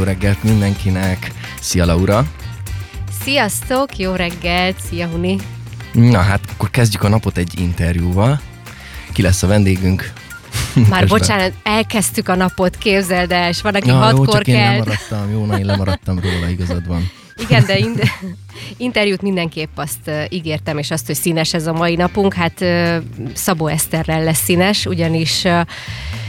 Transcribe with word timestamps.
jó 0.00 0.06
reggelt 0.06 0.42
mindenkinek! 0.42 1.32
Szia 1.60 1.84
Laura! 1.84 2.24
Sziasztok, 3.22 3.98
jó 3.98 4.12
reggelt, 4.12 4.80
szia 4.88 5.06
Huni! 5.06 5.38
Na 5.92 6.18
hát, 6.18 6.40
akkor 6.52 6.70
kezdjük 6.70 7.02
a 7.02 7.08
napot 7.08 7.36
egy 7.36 7.60
interjúval. 7.60 8.40
Ki 9.12 9.22
lesz 9.22 9.42
a 9.42 9.46
vendégünk? 9.46 10.12
Már 10.88 11.06
bocsánat, 11.06 11.52
elkezdtük 11.62 12.28
a 12.28 12.34
napot, 12.34 12.76
képzeld 12.76 13.32
el, 13.32 13.48
és 13.48 13.60
van, 13.60 13.74
aki 13.74 13.88
ja, 13.88 13.94
hatkor 13.94 14.26
jó, 14.26 14.32
csak 14.32 14.42
kell. 14.42 14.54
én 14.54 14.70
lemaradtam, 14.70 15.30
jó, 15.30 15.44
na 15.44 15.58
én 15.58 15.64
lemaradtam 15.64 16.18
róla, 16.18 16.48
igazad 16.48 16.86
van. 16.86 17.10
Igen, 17.40 17.64
de 17.66 17.78
in- 17.78 18.00
interjút 18.86 19.22
mindenképp 19.22 19.78
azt 19.78 20.10
ígértem, 20.28 20.78
és 20.78 20.90
azt, 20.90 21.06
hogy 21.06 21.14
színes 21.14 21.54
ez 21.54 21.66
a 21.66 21.72
mai 21.72 21.94
napunk. 21.94 22.34
Hát 22.34 22.64
Szabó 23.34 23.66
Eszterrel 23.66 24.22
lesz 24.24 24.42
színes, 24.42 24.86
ugyanis 24.86 25.42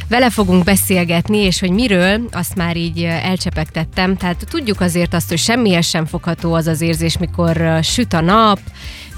vele 0.07 0.29
fogunk 0.29 0.63
beszélgetni, 0.63 1.37
és 1.37 1.59
hogy 1.59 1.71
miről, 1.71 2.21
azt 2.31 2.55
már 2.55 2.77
így 2.77 3.03
elcsepegtettem. 3.03 4.17
Tehát 4.17 4.45
tudjuk 4.49 4.81
azért 4.81 5.13
azt, 5.13 5.29
hogy 5.29 5.37
semmihez 5.37 5.85
sem 5.87 6.05
fogható 6.05 6.53
az 6.53 6.67
az 6.67 6.81
érzés, 6.81 7.17
mikor 7.17 7.79
süt 7.81 8.13
a 8.13 8.21
nap, 8.21 8.59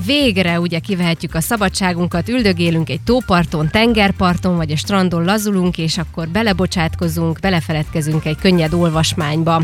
végre 0.05 0.59
ugye 0.59 0.79
kivehetjük 0.79 1.35
a 1.35 1.41
szabadságunkat, 1.41 2.29
üldögélünk 2.29 2.89
egy 2.89 3.01
tóparton, 3.01 3.69
tengerparton, 3.71 4.55
vagy 4.55 4.71
a 4.71 4.75
strandon 4.75 5.23
lazulunk, 5.23 5.77
és 5.77 5.97
akkor 5.97 6.27
belebocsátkozunk, 6.27 7.39
belefeledkezünk 7.39 8.25
egy 8.25 8.37
könnyed 8.41 8.73
olvasmányba. 8.73 9.61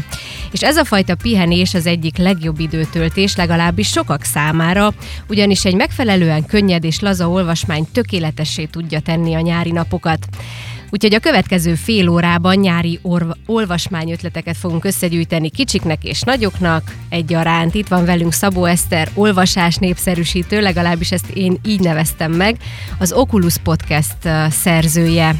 És 0.52 0.62
ez 0.62 0.78
a 0.78 0.86
fajta 0.86 1.16
pihenés 1.16 1.74
az 1.74 1.86
egyik 1.86 2.18
legjobb 2.18 2.60
időtöltés, 2.60 3.36
legalábbis 3.36 3.88
sokak 3.88 4.24
számára, 4.24 4.94
ugyanis 5.28 5.66
egy 5.66 5.76
megfelelően 5.76 6.46
könnyed 6.46 6.84
és 6.84 7.00
laza 7.00 7.30
olvasmány 7.30 7.88
tökéletessé 7.92 8.66
tudja 8.66 9.00
tenni 9.00 9.34
a 9.34 9.40
nyári 9.40 9.72
napokat. 9.72 10.28
Úgyhogy 10.90 11.14
a 11.14 11.20
következő 11.20 11.76
fél 11.76 12.10
órában 12.10 12.56
nyári 12.56 13.00
orv- 13.02 13.38
olvasmányötleteket 13.46 14.58
fogunk 14.58 14.86
összegyűjteni 14.86 15.50
kicsiknek 15.50 16.04
és 16.04 16.22
nagyoknak 16.22 16.96
egyaránt. 17.10 17.76
Itt 17.76 17.88
van 17.88 18.06
velünk 18.06 18.34
Szabó 18.34 18.66
Eszter, 18.66 19.10
olvasás 19.14 19.76
népszerűsítő, 19.76 20.62
legalábbis 20.62 21.12
ezt 21.12 21.30
én 21.30 21.60
így 21.66 21.80
neveztem 21.80 22.32
meg, 22.32 22.58
az 22.98 23.12
Oculus 23.12 23.58
Podcast 23.64 24.18
szerzője. 24.50 25.36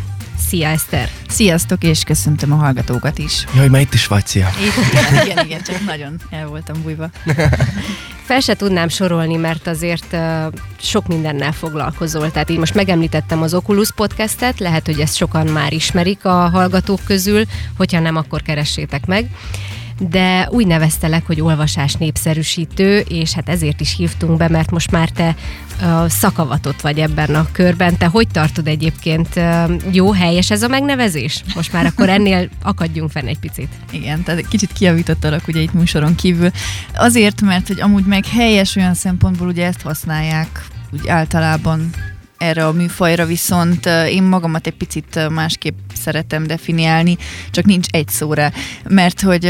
Szia 0.48 0.68
Eszter! 0.68 1.10
Sziasztok, 1.28 1.84
és 1.84 2.04
köszöntöm 2.04 2.52
a 2.52 2.56
hallgatókat 2.56 3.18
is. 3.18 3.46
Jaj, 3.56 3.68
már 3.68 3.82
itt 3.82 3.94
is 3.94 4.08
vagy, 4.08 4.26
szia! 4.26 4.50
Igen, 4.92 5.26
igen, 5.26 5.46
igen, 5.46 5.62
csak 5.62 5.86
nagyon 5.86 6.16
el 6.30 6.48
voltam 6.48 6.82
bújva. 6.82 7.10
Fel 8.30 8.40
se 8.40 8.56
tudnám 8.56 8.88
sorolni, 8.88 9.36
mert 9.36 9.68
azért 9.68 10.18
sok 10.80 11.08
mindennel 11.08 11.52
foglalkozol. 11.52 12.32
Tehát 12.32 12.50
így 12.50 12.58
most 12.58 12.74
megemlítettem 12.74 13.42
az 13.42 13.54
Oculus 13.54 13.92
podcastet, 13.92 14.60
lehet, 14.60 14.86
hogy 14.86 15.00
ezt 15.00 15.16
sokan 15.16 15.48
már 15.48 15.74
ismerik 15.74 16.26
a 16.26 16.50
hallgatók 16.50 17.00
közül, 17.06 17.44
hogyha 17.78 18.00
nem, 18.00 18.16
akkor 18.16 18.42
keressétek 18.42 19.06
meg 19.06 19.30
de 20.00 20.48
úgy 20.52 20.68
neveztelek, 20.68 21.26
hogy 21.26 21.42
olvasás 21.42 21.94
népszerűsítő, 21.94 23.00
és 23.00 23.34
hát 23.34 23.50
ezért 23.50 23.82
is 23.82 23.96
hívtunk 23.96 24.38
be, 24.38 24.50
mert 24.50 24.72
most 24.72 24.92
már 24.92 25.10
te 25.10 25.36
szakavatott 26.08 26.82
vagy 26.82 27.00
ebben 27.00 27.36
a 27.36 27.48
körben. 27.52 27.98
Te 27.98 28.06
hogy 28.06 28.28
tartod 28.28 28.68
egyébként? 28.68 29.40
Jó, 29.92 30.12
helyes 30.12 30.52
ez 30.52 30.64
a 30.64 30.68
megnevezés? 30.68 31.44
Most 31.56 31.74
már 31.74 31.86
akkor 31.86 32.10
ennél 32.10 32.50
akadjunk 32.64 33.12
fenn 33.12 33.28
egy 33.28 33.40
picit. 33.40 33.70
Igen, 33.92 34.24
tehát 34.24 34.48
kicsit 34.48 34.74
kiavítottalak 34.74 35.48
ugye 35.48 35.60
itt 35.60 35.74
műsoron 35.74 36.16
kívül. 36.16 36.52
Azért, 36.96 37.42
mert 37.42 37.68
hogy 37.68 37.82
amúgy 37.82 38.06
meg 38.06 38.26
helyes 38.26 38.76
olyan 38.76 38.94
szempontból 38.94 39.48
ugye 39.48 39.66
ezt 39.66 39.82
használják 39.82 40.66
úgy 40.94 41.08
általában 41.08 41.90
erre 42.40 42.68
a 42.68 42.72
műfajra, 42.72 43.26
viszont 43.26 43.86
én 43.86 44.24
magamat 44.24 44.68
egy 44.68 44.76
picit 44.76 45.30
másképp 45.30 45.78
szeretem 45.94 46.48
definiálni, 46.48 47.18
csak 47.52 47.66
nincs 47.66 47.88
egy 47.92 48.08
szóra, 48.08 48.52
mert 48.90 49.22
hogy 49.22 49.44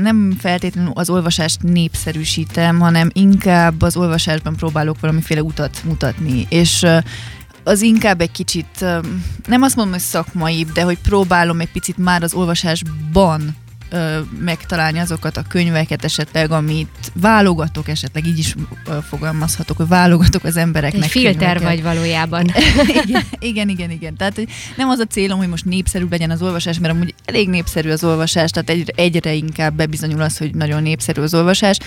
nem 0.00 0.36
feltétlenül 0.38 0.90
az 0.94 1.10
olvasást 1.10 1.62
népszerűsítem, 1.62 2.80
hanem 2.80 3.10
inkább 3.12 3.82
az 3.82 3.96
olvasásban 3.96 4.56
próbálok 4.56 5.00
valamiféle 5.00 5.42
utat 5.42 5.80
mutatni, 5.84 6.46
és 6.48 6.86
az 7.64 7.82
inkább 7.82 8.20
egy 8.20 8.30
kicsit, 8.30 8.84
nem 9.46 9.62
azt 9.62 9.76
mondom, 9.76 9.94
hogy 9.94 10.02
szakmaibb, 10.02 10.72
de 10.72 10.82
hogy 10.82 10.98
próbálom 10.98 11.60
egy 11.60 11.70
picit 11.70 11.96
már 11.96 12.22
az 12.22 12.34
olvasásban 12.34 13.56
ö, 13.94 14.20
megtalálni 14.38 14.98
azokat 14.98 15.36
a 15.36 15.42
könyveket 15.48 16.04
esetleg, 16.04 16.50
amit 16.50 17.12
válogatok, 17.12 17.88
esetleg 17.88 18.26
így 18.26 18.38
is 18.38 18.54
ö, 18.86 18.98
fogalmazhatok, 19.08 19.76
hogy 19.76 19.88
válogatok 19.88 20.44
az 20.44 20.56
embereknek. 20.56 21.04
Egy 21.04 21.10
filter 21.10 21.56
könyveket. 21.56 21.62
vagy 21.62 21.82
valójában. 21.82 22.46
igen, 22.94 23.22
igen, 23.38 23.68
igen, 23.68 23.90
igen. 23.90 24.16
Tehát 24.16 24.34
hogy 24.34 24.48
nem 24.76 24.88
az 24.88 24.98
a 24.98 25.04
célom, 25.04 25.38
hogy 25.38 25.48
most 25.48 25.64
népszerű 25.64 26.06
legyen 26.10 26.30
az 26.30 26.42
olvasás, 26.42 26.78
mert 26.78 26.94
amúgy 26.94 27.14
elég 27.24 27.48
népszerű 27.48 27.90
az 27.90 28.04
olvasás, 28.04 28.50
tehát 28.50 28.70
egyre, 28.70 28.92
egyre 28.96 29.32
inkább 29.32 29.74
bebizonyul 29.74 30.20
az, 30.20 30.36
hogy 30.36 30.54
nagyon 30.54 30.82
népszerű 30.82 31.20
az 31.22 31.34
olvasás. 31.34 31.78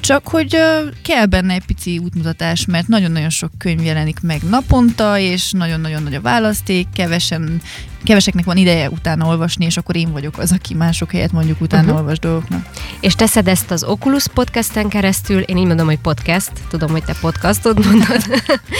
Csak 0.00 0.28
hogy 0.28 0.54
ö, 0.54 0.88
kell 1.02 1.26
benne 1.26 1.54
egy 1.54 1.64
pici 1.64 1.98
útmutatás, 1.98 2.66
mert 2.66 2.88
nagyon-nagyon 2.88 3.30
sok 3.30 3.50
könyv 3.58 3.84
jelenik 3.84 4.20
meg 4.20 4.42
naponta, 4.42 5.18
és 5.18 5.50
nagyon-nagyon 5.50 6.02
nagy 6.02 6.14
a 6.14 6.20
választék, 6.20 6.86
kevesen, 6.92 7.60
keveseknek 8.06 8.44
van 8.44 8.56
ideje 8.56 8.90
utána 8.90 9.26
olvasni, 9.26 9.64
és 9.64 9.76
akkor 9.76 9.96
én 9.96 10.12
vagyok 10.12 10.38
az, 10.38 10.52
aki 10.52 10.74
mások 10.74 11.10
helyett 11.10 11.32
mondjuk 11.32 11.60
utána 11.60 11.82
uh-huh. 11.82 11.98
olvas 11.98 12.18
dolgoknak. 12.18 12.66
És 13.00 13.14
teszed 13.14 13.48
ezt 13.48 13.70
az 13.70 13.84
Oculus 13.84 14.26
podcasten 14.34 14.88
keresztül, 14.88 15.40
én 15.40 15.56
így 15.56 15.66
mondom, 15.66 15.86
hogy 15.86 15.98
podcast, 15.98 16.52
tudom, 16.68 16.90
hogy 16.90 17.04
te 17.04 17.14
podcastod 17.20 17.86
mondod, 17.86 18.22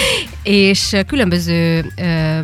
és 0.43 0.97
különböző 1.07 1.93
ö, 1.97 2.39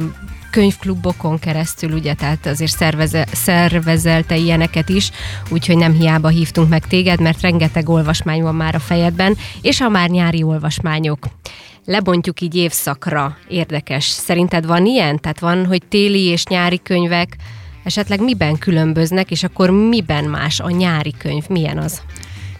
könyvklubokon 0.52 1.38
keresztül, 1.38 1.92
ugye, 1.92 2.14
tehát 2.14 2.46
azért 2.46 2.76
szerveze, 2.76 3.26
szervezelte 3.32 4.36
ilyeneket 4.36 4.88
is, 4.88 5.10
úgyhogy 5.48 5.76
nem 5.76 5.92
hiába 5.92 6.28
hívtunk 6.28 6.68
meg 6.68 6.86
téged, 6.86 7.20
mert 7.20 7.40
rengeteg 7.40 7.88
olvasmány 7.88 8.42
van 8.42 8.54
már 8.54 8.74
a 8.74 8.78
fejedben, 8.78 9.36
és 9.62 9.80
ha 9.80 9.88
már 9.88 10.08
nyári 10.08 10.42
olvasmányok. 10.42 11.26
Lebontjuk 11.84 12.40
így 12.40 12.54
évszakra, 12.54 13.36
érdekes. 13.48 14.04
Szerinted 14.04 14.66
van 14.66 14.86
ilyen? 14.86 15.20
Tehát 15.20 15.40
van, 15.40 15.66
hogy 15.66 15.82
téli 15.88 16.24
és 16.24 16.44
nyári 16.44 16.80
könyvek, 16.82 17.36
esetleg 17.84 18.20
miben 18.20 18.58
különböznek, 18.58 19.30
és 19.30 19.42
akkor 19.42 19.70
miben 19.70 20.24
más 20.24 20.60
a 20.60 20.70
nyári 20.70 21.14
könyv? 21.18 21.48
Milyen 21.48 21.78
az? 21.78 22.00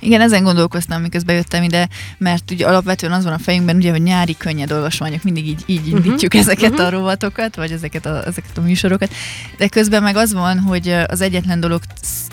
Igen, 0.00 0.20
ezen 0.20 0.42
gondolkoztam, 0.42 1.02
miközben 1.02 1.34
jöttem 1.34 1.62
ide, 1.62 1.88
mert 2.18 2.50
ugye 2.50 2.66
alapvetően 2.66 3.12
az 3.12 3.24
van 3.24 3.32
a 3.32 3.38
fejünkben, 3.38 3.76
ugye, 3.76 3.90
hogy 3.90 4.02
nyári 4.02 4.36
könnyed 4.36 4.72
olvasmányok, 4.72 5.22
mindig 5.22 5.46
így, 5.46 5.62
így 5.66 5.86
indítjuk 5.86 6.34
uh-huh. 6.34 6.40
ezeket 6.40 6.70
uh-huh. 6.70 6.86
a 6.86 6.90
rovatokat, 6.90 7.56
vagy 7.56 7.70
ezeket 7.70 8.06
a, 8.06 8.26
ezeket 8.26 8.58
a 8.58 8.60
műsorokat, 8.60 9.12
de 9.58 9.68
közben 9.68 10.02
meg 10.02 10.16
az 10.16 10.32
van, 10.32 10.58
hogy 10.58 10.88
az 11.06 11.20
egyetlen 11.20 11.60
dolog 11.60 11.80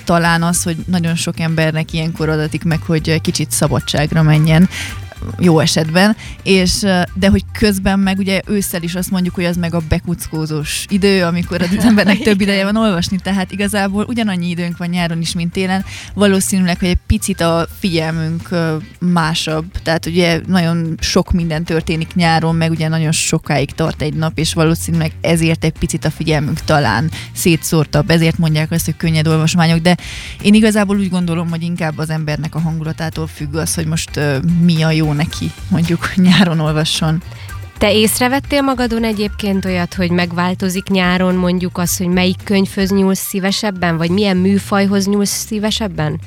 talán 0.04 0.44
az, 0.44 0.64
hogy 0.64 0.76
nagyon 0.86 1.16
sok 1.16 1.40
embernek 1.40 1.94
ilyenkor 1.94 2.30
adatik 2.30 2.64
meg, 2.64 2.82
hogy 2.82 3.22
kicsit 3.22 3.52
szabadságra 3.52 4.24
menjen, 4.24 4.70
jó 5.40 5.60
esetben, 5.60 6.16
és 6.44 6.80
de 7.14 7.30
hogy 7.30 7.44
közben 7.60 8.00
meg 8.00 8.18
ugye 8.18 8.42
ősszel 8.48 8.84
is 8.84 8.96
azt 8.96 9.12
mondjuk, 9.12 9.36
hogy 9.36 9.46
az 9.46 9.58
meg 9.58 9.74
a 9.74 9.82
bekuckózós 9.90 10.86
idő, 10.90 11.24
amikor 11.24 11.62
az 11.62 11.84
embernek 11.86 12.20
több 12.20 12.42
ideje 12.50 12.64
van 12.64 12.76
olvasni, 12.76 13.18
tehát 13.24 13.52
igazából 13.52 14.06
ugyanannyi 14.08 14.50
időnk 14.50 14.78
van 14.78 14.90
nyáron 14.90 15.22
is, 15.22 15.34
mint 15.34 15.52
télen, 15.52 15.86
valószínűleg, 16.14 16.80
hogy 16.80 16.88
egy 16.88 17.00
picit 17.08 17.42
a 17.42 17.68
figyelmünk 17.80 18.50
másabb, 19.00 19.66
tehát 19.84 20.06
ugye 20.06 20.42
nagyon 20.48 20.96
sok 21.00 21.32
minden 21.32 21.64
történik 21.64 22.16
nyáron, 22.16 22.56
meg 22.56 22.72
ugye 22.72 22.88
nagyon 22.88 23.12
sokáig 23.12 23.72
tart 23.72 24.02
egy 24.02 24.14
nap, 24.14 24.38
és 24.38 24.54
valószínűleg 24.54 25.12
ezért 25.22 25.64
egy 25.64 25.78
picit 25.80 26.06
a 26.06 26.12
figyelmünk 26.12 26.60
talán 26.60 27.12
szétszórtabb, 27.34 28.10
ezért 28.10 28.38
mondják 28.38 28.72
azt, 28.72 28.86
hogy 28.86 28.98
könnyed 28.98 29.28
olvasmányok, 29.28 29.80
de 29.80 29.98
én 30.42 30.54
igazából 30.54 30.98
úgy 30.98 31.10
gondolom, 31.10 31.50
hogy 31.50 31.62
inkább 31.62 31.98
az 31.98 32.10
embernek 32.10 32.56
a 32.56 32.60
hangulatától 32.60 33.28
függ 33.28 33.56
az, 33.56 33.76
hogy 33.76 33.86
most 33.86 34.20
mi 34.62 34.84
a 34.84 34.92
jó 34.92 35.09
neki, 35.14 35.52
mondjuk 35.70 36.16
nyáron 36.16 36.60
olvasson. 36.60 37.22
Te 37.78 37.94
észrevettél 37.94 38.62
magadon 38.62 39.04
egyébként 39.04 39.66
olyat, 39.66 39.94
hogy 39.94 40.12
megváltozik 40.12 40.88
nyáron 40.88 41.36
mondjuk 41.36 41.78
az, 41.78 41.98
hogy 41.98 42.08
melyik 42.08 42.38
könyvhöz 42.44 42.90
nyúlsz 42.90 43.28
szívesebben, 43.28 43.98
vagy 43.98 44.10
milyen 44.10 44.38
műfajhoz 44.38 45.08
nyúlsz 45.08 45.46
szívesebben? 45.46 46.20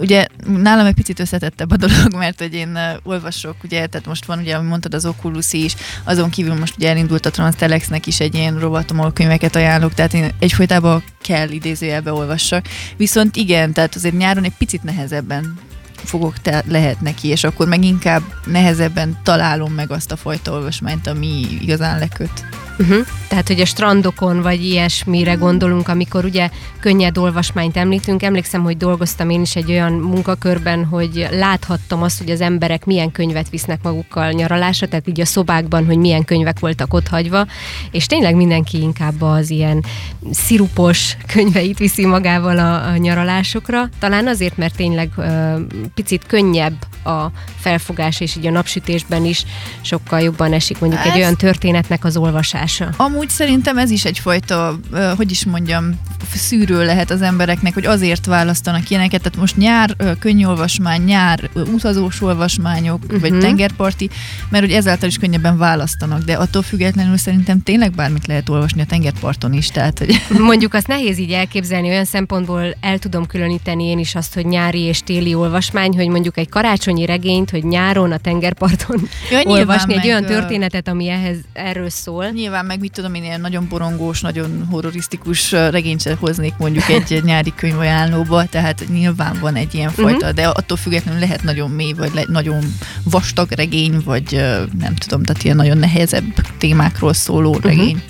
Ugye 0.00 0.26
nálam 0.46 0.86
egy 0.86 0.94
picit 0.94 1.20
összetettebb 1.20 1.70
a 1.70 1.76
dolog, 1.76 2.14
mert 2.14 2.38
hogy 2.38 2.54
én 2.54 2.68
uh, 2.68 2.80
olvasok, 3.02 3.56
ugye, 3.64 3.86
tehát 3.86 4.06
most 4.06 4.24
van 4.24 4.38
ugye, 4.38 4.54
ahogy 4.54 4.66
mondtad, 4.66 4.94
az 4.94 5.06
Oculus 5.06 5.52
is, 5.52 5.74
azon 6.04 6.30
kívül 6.30 6.54
most 6.54 6.76
ugye 6.76 6.88
elindult 6.88 7.26
a 7.26 7.30
Transtelexnek 7.30 8.06
is 8.06 8.20
egy 8.20 8.34
ilyen 8.34 8.58
rovatom, 8.58 8.98
ahol 8.98 9.12
könyveket 9.12 9.56
ajánlok, 9.56 9.94
tehát 9.94 10.14
én 10.14 10.30
egyfolytában 10.38 11.02
kell 11.22 11.48
idézőjelbe 11.48 12.12
olvassak. 12.12 12.66
Viszont 12.96 13.36
igen, 13.36 13.72
tehát 13.72 13.94
azért 13.94 14.16
nyáron 14.16 14.44
egy 14.44 14.56
picit 14.58 14.82
nehezebben 14.82 15.58
fogok 16.04 16.38
te, 16.38 16.62
lehet 16.68 17.00
neki, 17.00 17.28
és 17.28 17.44
akkor 17.44 17.68
meg 17.68 17.84
inkább 17.84 18.22
nehezebben 18.44 19.18
találom 19.22 19.72
meg 19.72 19.90
azt 19.90 20.12
a 20.12 20.16
fajta 20.16 20.52
olvasmányt, 20.52 21.06
ami 21.06 21.46
igazán 21.60 21.98
leköt. 21.98 22.63
Uh-huh. 22.78 23.06
Tehát, 23.28 23.48
hogy 23.48 23.60
a 23.60 23.64
strandokon 23.64 24.42
vagy 24.42 24.64
ilyesmire 24.64 25.34
gondolunk, 25.34 25.88
amikor 25.88 26.24
ugye 26.24 26.50
könnyed 26.80 27.18
olvasmányt 27.18 27.76
említünk. 27.76 28.22
Emlékszem, 28.22 28.62
hogy 28.62 28.76
dolgoztam 28.76 29.30
én 29.30 29.40
is 29.40 29.56
egy 29.56 29.70
olyan 29.70 29.92
munkakörben, 29.92 30.84
hogy 30.84 31.28
láthattam 31.30 32.02
azt, 32.02 32.18
hogy 32.18 32.30
az 32.30 32.40
emberek 32.40 32.84
milyen 32.84 33.12
könyvet 33.12 33.50
visznek 33.50 33.82
magukkal 33.82 34.30
nyaralásra, 34.30 34.88
tehát 34.88 35.08
így 35.08 35.20
a 35.20 35.24
szobákban, 35.24 35.86
hogy 35.86 35.96
milyen 35.96 36.24
könyvek 36.24 36.58
voltak 36.58 36.94
ott 36.94 37.08
hagyva, 37.08 37.46
és 37.90 38.06
tényleg 38.06 38.34
mindenki 38.34 38.80
inkább 38.80 39.22
az 39.22 39.50
ilyen 39.50 39.84
szirupos 40.30 41.16
könyveit 41.26 41.78
viszi 41.78 42.06
magával 42.06 42.58
a, 42.58 42.88
a 42.88 42.96
nyaralásokra. 42.96 43.88
Talán 43.98 44.26
azért, 44.26 44.56
mert 44.56 44.76
tényleg 44.76 45.10
uh, 45.16 45.60
picit 45.94 46.26
könnyebb 46.26 46.76
a 47.04 47.26
felfogás, 47.58 48.20
és 48.20 48.36
így 48.36 48.46
a 48.46 48.50
napsütésben 48.50 49.24
is 49.24 49.44
sokkal 49.80 50.20
jobban 50.20 50.52
esik 50.52 50.78
mondjuk 50.78 51.00
Ez... 51.00 51.12
egy 51.12 51.16
olyan 51.18 51.36
történetnek 51.36 52.04
az 52.04 52.16
olvasása. 52.16 52.63
Amúgy 52.96 53.28
szerintem 53.28 53.78
ez 53.78 53.90
is 53.90 54.04
egyfajta, 54.04 54.78
hogy 55.16 55.30
is 55.30 55.44
mondjam, 55.44 55.98
szűrő 56.34 56.84
lehet 56.84 57.10
az 57.10 57.22
embereknek, 57.22 57.74
hogy 57.74 57.86
azért 57.86 58.26
választanak 58.26 58.90
ilyeneket. 58.90 59.22
Tehát 59.22 59.38
most 59.38 59.56
nyár 59.56 59.96
könnyolvasmány, 60.18 61.02
nyár 61.02 61.50
utazós 61.54 62.22
olvasmányok, 62.22 63.02
uh-huh. 63.04 63.20
vagy 63.20 63.38
tengerparti, 63.38 64.10
mert 64.48 64.64
hogy 64.64 64.72
ezáltal 64.72 65.08
is 65.08 65.18
könnyebben 65.18 65.58
választanak, 65.58 66.22
de 66.22 66.34
attól 66.34 66.62
függetlenül 66.62 67.16
szerintem 67.16 67.62
tényleg 67.62 67.92
bármit 67.92 68.26
lehet 68.26 68.48
olvasni 68.48 68.80
a 68.80 68.86
tengerparton 68.86 69.52
is. 69.52 69.68
Tehát, 69.68 69.98
hogy... 69.98 70.22
Mondjuk 70.38 70.74
azt 70.74 70.86
nehéz 70.86 71.18
így 71.18 71.32
elképzelni, 71.32 71.88
olyan 71.88 72.04
szempontból 72.04 72.76
el 72.80 72.98
tudom 72.98 73.26
különíteni 73.26 73.84
én 73.84 73.98
is 73.98 74.14
azt, 74.14 74.34
hogy 74.34 74.46
nyári 74.46 74.80
és 74.80 75.00
téli 75.00 75.34
olvasmány, 75.34 75.94
hogy 75.94 76.08
mondjuk 76.08 76.38
egy 76.38 76.48
karácsonyi 76.48 77.06
regényt, 77.06 77.50
hogy 77.50 77.64
nyáron 77.64 78.12
a 78.12 78.18
tengerparton 78.18 79.08
ja, 79.30 79.40
olvasni 79.44 79.94
egy 79.94 80.06
olyan 80.06 80.24
történetet, 80.24 80.88
ami 80.88 81.08
ehhez 81.08 81.36
erről 81.52 81.90
szól. 81.90 82.30
Nyilván 82.30 82.53
meg 82.62 82.80
mit 82.80 82.92
tudom 82.92 83.14
én, 83.14 83.22
ilyen 83.24 83.40
nagyon 83.40 83.66
borongós, 83.68 84.20
nagyon 84.20 84.66
horrorisztikus 84.70 85.52
regényt 85.52 86.00
se 86.00 86.16
hoznék 86.20 86.54
mondjuk 86.58 86.88
egy 86.88 87.20
nyári 87.24 87.52
könyvajánlóba, 87.56 88.44
tehát 88.46 88.84
nyilván 88.88 89.36
van 89.40 89.54
egy 89.54 89.74
ilyen 89.74 89.90
fajta, 89.90 90.16
uh-huh. 90.16 90.30
de 90.30 90.46
attól 90.46 90.76
függetlenül 90.76 91.20
lehet 91.20 91.42
nagyon 91.42 91.70
mély, 91.70 91.92
vagy 91.92 92.14
le, 92.14 92.24
nagyon 92.26 92.74
vastag 93.02 93.50
regény, 93.50 94.00
vagy 94.04 94.32
nem 94.78 94.94
tudom, 94.94 95.22
tehát 95.22 95.42
ilyen 95.42 95.56
nagyon 95.56 95.78
nehezebb 95.78 96.34
témákról 96.58 97.12
szóló 97.12 97.48
uh-huh. 97.48 97.64
regény. 97.64 98.02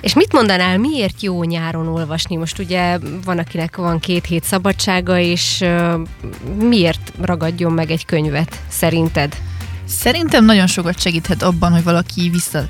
És 0.00 0.14
mit 0.14 0.32
mondanál, 0.32 0.78
miért 0.78 1.22
jó 1.22 1.44
nyáron 1.44 1.88
olvasni? 1.88 2.36
Most 2.36 2.58
ugye 2.58 2.98
van, 3.24 3.38
akinek 3.38 3.76
van 3.76 3.98
két 3.98 4.26
hét 4.26 4.44
szabadsága, 4.44 5.18
és 5.18 5.64
miért 6.58 7.12
ragadjon 7.20 7.72
meg 7.72 7.90
egy 7.90 8.04
könyvet, 8.04 8.60
szerinted? 8.68 9.36
Szerintem 9.84 10.44
nagyon 10.44 10.66
sokat 10.66 11.00
segíthet 11.00 11.42
abban, 11.42 11.72
hogy 11.72 11.82
valaki 11.82 12.28
vissza 12.28 12.68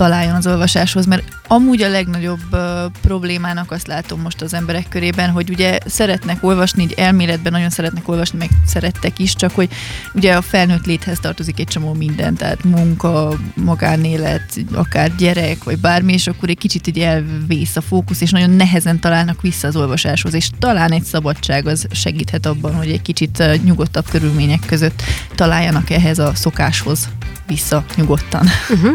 találjon 0.00 0.34
az 0.34 0.46
olvasáshoz, 0.46 1.06
mert 1.06 1.22
amúgy 1.48 1.82
a 1.82 1.88
legnagyobb 1.88 2.40
uh, 2.52 2.60
problémának 3.00 3.70
azt 3.70 3.86
látom 3.86 4.20
most 4.20 4.42
az 4.42 4.54
emberek 4.54 4.88
körében, 4.88 5.30
hogy 5.30 5.50
ugye 5.50 5.78
szeretnek 5.86 6.44
olvasni, 6.44 6.82
így 6.82 6.94
elméletben 6.96 7.52
nagyon 7.52 7.70
szeretnek 7.70 8.08
olvasni, 8.08 8.38
meg 8.38 8.48
szerettek 8.66 9.18
is, 9.18 9.34
csak 9.34 9.54
hogy 9.54 9.68
ugye 10.14 10.36
a 10.36 10.42
felnőtt 10.42 10.86
léthez 10.86 11.20
tartozik 11.20 11.58
egy 11.58 11.66
csomó 11.66 11.92
minden, 11.92 12.34
tehát 12.34 12.64
munka, 12.64 13.38
magánélet, 13.54 14.56
akár 14.72 15.16
gyerek, 15.16 15.64
vagy 15.64 15.78
bármi, 15.78 16.12
és 16.12 16.26
akkor 16.26 16.48
egy 16.48 16.58
kicsit 16.58 16.86
így 16.86 16.98
elvész 16.98 17.76
a 17.76 17.80
fókusz, 17.80 18.20
és 18.20 18.30
nagyon 18.30 18.50
nehezen 18.50 19.00
találnak 19.00 19.40
vissza 19.40 19.68
az 19.68 19.76
olvasáshoz, 19.76 20.34
és 20.34 20.48
talán 20.58 20.92
egy 20.92 21.04
szabadság 21.04 21.66
az 21.66 21.86
segíthet 21.90 22.46
abban, 22.46 22.74
hogy 22.74 22.90
egy 22.90 23.02
kicsit 23.02 23.42
nyugodtabb 23.64 24.08
körülmények 24.10 24.60
között 24.66 25.02
találjanak 25.34 25.90
ehhez 25.90 26.18
a 26.18 26.34
szokáshoz 26.34 27.08
vissza 27.46 27.84
nyugodtan. 27.96 28.46
Uh-huh. 28.70 28.94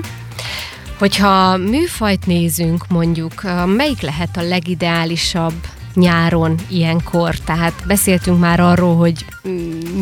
Hogyha 0.97 1.57
műfajt 1.57 2.25
nézünk 2.25 2.88
mondjuk, 2.88 3.42
melyik 3.65 4.01
lehet 4.01 4.38
a 4.38 4.42
legideálisabb 4.42 5.53
nyáron 5.94 6.56
ilyenkor? 6.68 7.36
Tehát 7.36 7.74
beszéltünk 7.88 8.39
már 8.39 8.59
arról, 8.59 8.95
hogy 8.95 9.25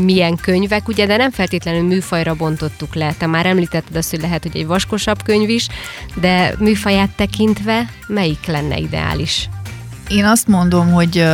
milyen 0.04 0.36
könyvek, 0.36 0.88
ugye, 0.88 1.06
de 1.06 1.18
nem 1.18 1.32
feltétlenül 1.32 1.88
műfajra 1.88 2.34
bontottuk 2.36 2.96
le. 2.96 3.14
Te 3.18 3.26
már 3.26 3.46
említetted 3.46 3.96
azt, 3.96 4.10
hogy 4.10 4.22
lehet, 4.22 4.44
hogy 4.44 4.58
egy 4.58 4.66
vaskosabb 4.66 5.24
könyv 5.24 5.50
is, 5.50 5.68
de 6.16 6.56
műfaját 6.60 7.10
tekintve 7.16 7.90
melyik 8.08 8.46
lenne 8.46 8.78
ideális? 8.78 9.50
Én 10.10 10.26
azt 10.26 10.48
mondom, 10.48 10.92
hogy 10.92 11.26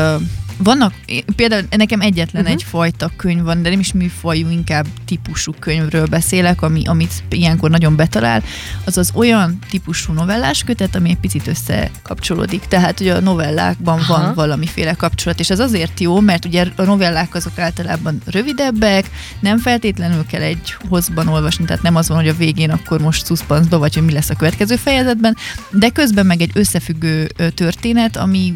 vannak, 0.63 0.93
például 1.35 1.63
nekem 1.69 2.01
egyetlen 2.01 2.41
uh-huh. 2.41 2.57
egy 2.57 2.63
fajta 2.63 3.11
könyv 3.15 3.43
van, 3.43 3.61
de 3.61 3.69
nem 3.69 3.79
is 3.79 3.93
műfajú, 3.93 4.49
inkább 4.49 4.85
típusú 5.05 5.53
könyvről 5.59 6.05
beszélek, 6.05 6.61
ami, 6.61 6.85
amit 6.85 7.11
ilyenkor 7.29 7.69
nagyon 7.69 7.95
betalál, 7.95 8.43
az 8.85 8.97
az 8.97 9.11
olyan 9.13 9.59
típusú 9.69 10.13
novellás 10.13 10.63
kötet, 10.63 10.95
ami 10.95 11.09
egy 11.09 11.17
picit 11.17 11.47
összekapcsolódik. 11.47 12.61
Tehát 12.67 12.99
ugye 12.99 13.15
a 13.15 13.19
novellákban 13.19 13.99
Aha. 13.99 14.23
van 14.23 14.33
valamiféle 14.33 14.93
kapcsolat, 14.93 15.39
és 15.39 15.49
ez 15.49 15.59
azért 15.59 15.99
jó, 15.99 16.19
mert 16.19 16.45
ugye 16.45 16.65
a 16.75 16.83
novellák 16.83 17.35
azok 17.35 17.59
általában 17.59 18.21
rövidebbek, 18.25 19.09
nem 19.39 19.57
feltétlenül 19.57 20.25
kell 20.25 20.41
egy 20.41 20.75
hozban 20.89 21.27
olvasni, 21.27 21.65
tehát 21.65 21.81
nem 21.81 21.95
az 21.95 22.07
van, 22.07 22.17
hogy 22.17 22.27
a 22.27 22.33
végén 22.33 22.69
akkor 22.69 23.01
most 23.01 23.25
szuszpanszba, 23.25 23.77
vagy 23.77 23.93
hogy 23.93 24.03
mi 24.03 24.11
lesz 24.11 24.29
a 24.29 24.35
következő 24.35 24.75
fejezetben, 24.75 25.35
de 25.69 25.89
közben 25.89 26.25
meg 26.25 26.41
egy 26.41 26.51
összefüggő 26.53 27.27
történet, 27.53 28.17
ami 28.17 28.53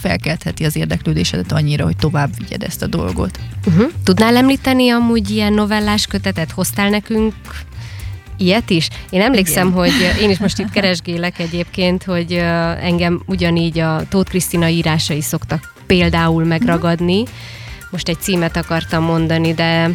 felkeltheti 0.00 0.64
az 0.64 0.76
érdeklődésedet 0.76 1.43
kötetet 1.44 1.52
annyira, 1.52 1.84
hogy 1.84 1.96
tovább 1.96 2.30
vigyed 2.38 2.62
ezt 2.62 2.82
a 2.82 2.86
dolgot. 2.86 3.38
Uh-huh. 3.66 3.90
Tudnál 4.04 4.36
említeni 4.36 4.90
amúgy 4.90 5.30
ilyen 5.30 5.52
novellás 5.52 6.06
kötetet? 6.06 6.50
Hoztál 6.50 6.90
nekünk 6.90 7.34
ilyet 8.36 8.70
is? 8.70 8.88
Én 9.10 9.20
emlékszem, 9.20 9.66
Igen. 9.66 9.78
hogy 9.78 9.92
én 10.20 10.30
is 10.30 10.38
most 10.38 10.58
itt 10.58 10.70
keresgélek 10.76 11.38
egyébként, 11.38 12.04
hogy 12.04 12.32
engem 12.80 13.22
ugyanígy 13.26 13.78
a 13.78 14.02
Tóth 14.08 14.30
Krisztina 14.30 14.68
írásai 14.68 15.20
szoktak 15.20 15.72
például 15.86 16.44
megragadni. 16.44 17.24
Most 17.90 18.08
egy 18.08 18.20
címet 18.20 18.56
akartam 18.56 19.04
mondani, 19.04 19.54
de 19.54 19.90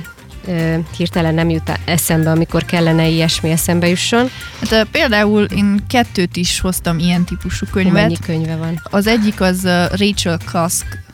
hirtelen 0.98 1.34
nem 1.34 1.50
jut 1.50 1.72
eszembe, 1.86 2.32
amikor 2.32 2.66
kellene 2.66 3.08
ilyesmi 3.08 3.50
eszembe 3.50 3.88
jusson. 3.88 4.30
Hát, 4.60 4.88
például 4.92 5.44
én 5.44 5.80
kettőt 5.88 6.36
is 6.36 6.60
hoztam 6.60 7.00
ilyen 7.00 7.24
típusú 7.24 7.66
könyvet. 7.72 7.94
Mennyi 7.94 8.18
könyve 8.26 8.56
van? 8.56 8.82
Az 8.84 9.08
egyik 9.08 9.42
az 9.42 9.64
Rachel 9.92 10.38
Cusk 10.38 11.09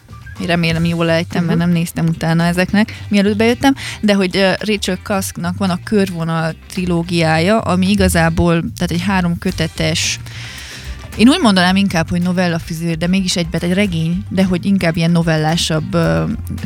remélem 0.45 0.85
jól 0.85 1.09
ejtem, 1.09 1.43
uh-huh. 1.43 1.45
mert 1.45 1.57
mhm. 1.57 1.67
nem 1.67 1.77
néztem 1.77 2.07
utána 2.07 2.43
ezeknek, 2.43 3.03
mielőtt 3.07 3.37
bejöttem, 3.37 3.75
de 4.01 4.13
hogy 4.13 4.55
Rachel 4.59 4.97
Cusknak 5.03 5.57
van 5.57 5.69
a 5.69 5.79
körvonal 5.83 6.53
trilógiája, 6.67 7.59
ami 7.59 7.89
igazából, 7.89 8.63
tehát 8.77 8.91
egy 8.91 9.01
három 9.01 9.37
kötetes 9.37 10.19
én 11.17 11.29
úgy 11.29 11.39
mondanám 11.41 11.75
inkább, 11.75 12.09
hogy 12.09 12.21
novella 12.21 12.59
fizér, 12.59 12.97
de 12.97 13.07
mégis 13.07 13.35
egyben 13.35 13.61
egy 13.61 13.73
regény, 13.73 14.25
de 14.29 14.43
hogy 14.43 14.65
inkább 14.65 14.95
ilyen 14.95 15.11
novellásabb 15.11 15.97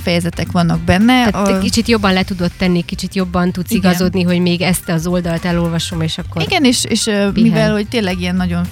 fejezetek 0.03 0.51
vannak 0.51 0.79
benne. 0.79 1.29
Tehát 1.29 1.47
a... 1.47 1.59
kicsit 1.59 1.87
jobban 1.87 2.13
le 2.13 2.23
tudod 2.23 2.51
tenni, 2.57 2.85
kicsit 2.85 3.15
jobban 3.15 3.51
tudsz 3.51 3.71
Igen. 3.71 3.91
igazodni, 3.91 4.23
hogy 4.23 4.39
még 4.39 4.61
ezt 4.61 4.89
az 4.89 5.07
oldalt 5.07 5.45
elolvasom, 5.45 6.01
és 6.01 6.17
akkor... 6.17 6.41
Igen, 6.41 6.63
és, 6.63 6.83
és 6.83 7.09
mivel, 7.33 7.71
hogy 7.71 7.87
tényleg 7.87 8.19
ilyen 8.19 8.35
nagyon 8.35 8.67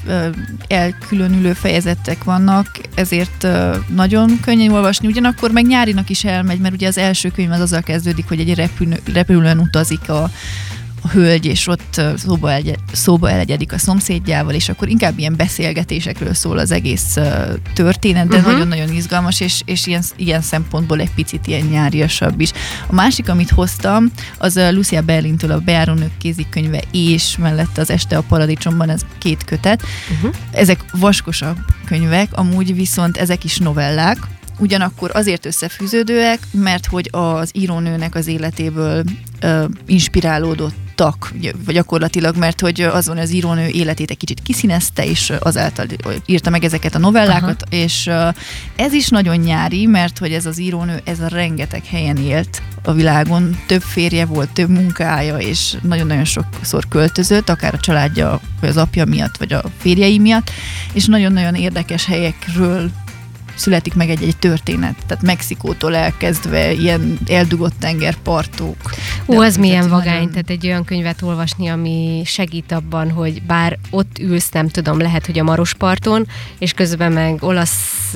elkülönülő 0.67 1.53
fejezetek 1.53 2.23
vannak, 2.23 2.79
ezért 2.95 3.47
nagyon 3.95 4.39
könnyen 4.41 4.71
olvasni, 4.71 5.07
ugyanakkor 5.07 5.51
meg 5.51 5.65
nyárinak 5.65 6.09
is 6.09 6.23
elmegy, 6.23 6.59
mert 6.59 6.73
ugye 6.73 6.87
az 6.87 6.97
első 6.97 7.29
könyv 7.29 7.51
az 7.51 7.59
azzal 7.59 7.81
kezdődik, 7.81 8.27
hogy 8.27 8.39
egy 8.39 8.55
repülő, 8.55 8.99
repülőn 9.13 9.59
utazik 9.59 10.09
a 10.09 10.29
a 11.01 11.07
hölgy, 11.07 11.45
és 11.45 11.67
ott 11.67 12.01
szóba, 12.15 12.53
egy, 12.53 12.75
szóba 12.91 13.29
elegyedik 13.29 13.73
a 13.73 13.77
szomszédjával, 13.77 14.53
és 14.53 14.69
akkor 14.69 14.89
inkább 14.89 15.19
ilyen 15.19 15.35
beszélgetésekről 15.35 16.33
szól 16.33 16.57
az 16.57 16.71
egész 16.71 17.17
történet, 17.73 18.27
de 18.27 18.37
uh-huh. 18.37 18.51
nagyon-nagyon 18.51 18.93
izgalmas, 18.95 19.39
és, 19.39 19.61
és 19.65 19.87
ilyen, 19.87 20.03
ilyen 20.15 20.41
szempontból 20.41 20.99
egy 20.99 21.11
picit 21.15 21.47
ilyen 21.47 21.67
nyáriasabb 21.67 22.39
is. 22.39 22.51
A 22.87 22.93
másik, 22.93 23.29
amit 23.29 23.49
hoztam, 23.49 24.11
az 24.37 24.59
Lucia 24.71 25.01
Berlintől 25.01 25.51
a 25.51 25.59
Beárónők 25.59 26.17
kézikönyve, 26.17 26.81
és 26.91 27.37
mellette 27.37 27.81
az 27.81 27.89
Este 27.89 28.17
a 28.17 28.21
Paradicsomban, 28.21 28.89
ez 28.89 29.01
két 29.17 29.43
kötet. 29.43 29.83
Uh-huh. 30.15 30.33
Ezek 30.51 30.83
vaskosabb 30.91 31.57
könyvek, 31.85 32.29
amúgy 32.31 32.75
viszont 32.75 33.17
ezek 33.17 33.43
is 33.43 33.57
novellák, 33.57 34.17
ugyanakkor 34.59 35.11
azért 35.13 35.45
összefűződőek, 35.45 36.39
mert 36.51 36.85
hogy 36.85 37.09
az 37.11 37.49
írónőnek 37.53 38.15
az 38.15 38.27
életéből 38.27 39.03
ö, 39.39 39.65
inspirálódott 39.85 40.86
vagy 41.65 41.73
gyakorlatilag, 41.73 42.37
mert 42.37 42.61
hogy 42.61 42.81
az 42.81 43.07
van, 43.07 43.17
az 43.17 43.33
írónő 43.33 43.67
életét 43.67 44.09
egy 44.09 44.17
kicsit 44.17 44.41
kiszínezte, 44.43 45.05
és 45.05 45.33
azáltal 45.39 45.85
írta 46.25 46.49
meg 46.49 46.63
ezeket 46.63 46.95
a 46.95 46.99
novellákat, 46.99 47.63
Aha. 47.63 47.81
és 47.83 48.09
ez 48.75 48.93
is 48.93 49.09
nagyon 49.09 49.37
nyári, 49.37 49.85
mert 49.85 50.17
hogy 50.17 50.31
ez 50.31 50.45
az 50.45 50.59
írónő, 50.59 51.01
ez 51.03 51.19
a 51.19 51.27
rengeteg 51.27 51.85
helyen 51.85 52.17
élt 52.17 52.61
a 52.83 52.93
világon, 52.93 53.59
több 53.67 53.81
férje 53.81 54.25
volt, 54.25 54.49
több 54.49 54.69
munkája, 54.69 55.37
és 55.37 55.75
nagyon-nagyon 55.81 56.25
sokszor 56.25 56.87
költözött, 56.87 57.49
akár 57.49 57.73
a 57.73 57.79
családja, 57.79 58.39
vagy 58.59 58.69
az 58.69 58.77
apja 58.77 59.05
miatt, 59.05 59.37
vagy 59.37 59.53
a 59.53 59.63
férjei 59.77 60.19
miatt, 60.19 60.49
és 60.93 61.05
nagyon-nagyon 61.05 61.55
érdekes 61.55 62.05
helyekről 62.05 62.91
születik 63.57 63.93
meg 63.93 64.09
egy-egy 64.09 64.37
történet. 64.37 64.95
Tehát 65.07 65.23
Mexikótól 65.23 65.95
elkezdve 65.95 66.71
ilyen 66.71 67.17
eldugott 67.27 67.73
tengerpartok. 67.79 68.75
Ó, 69.25 69.41
az 69.41 69.57
milyen 69.57 69.89
vagány, 69.89 70.13
nagyon... 70.13 70.29
tehát 70.29 70.49
egy 70.49 70.67
olyan 70.67 70.83
könyvet 70.83 71.21
olvasni, 71.21 71.67
ami 71.67 72.21
segít 72.25 72.71
abban, 72.71 73.11
hogy 73.11 73.41
bár 73.41 73.77
ott 73.89 74.19
ülsz, 74.19 74.49
nem 74.49 74.67
tudom, 74.67 74.99
lehet, 74.99 75.25
hogy 75.25 75.39
a 75.39 75.43
Marosparton, 75.43 76.27
és 76.59 76.73
közben 76.73 77.11
meg 77.11 77.43
olasz 77.43 78.15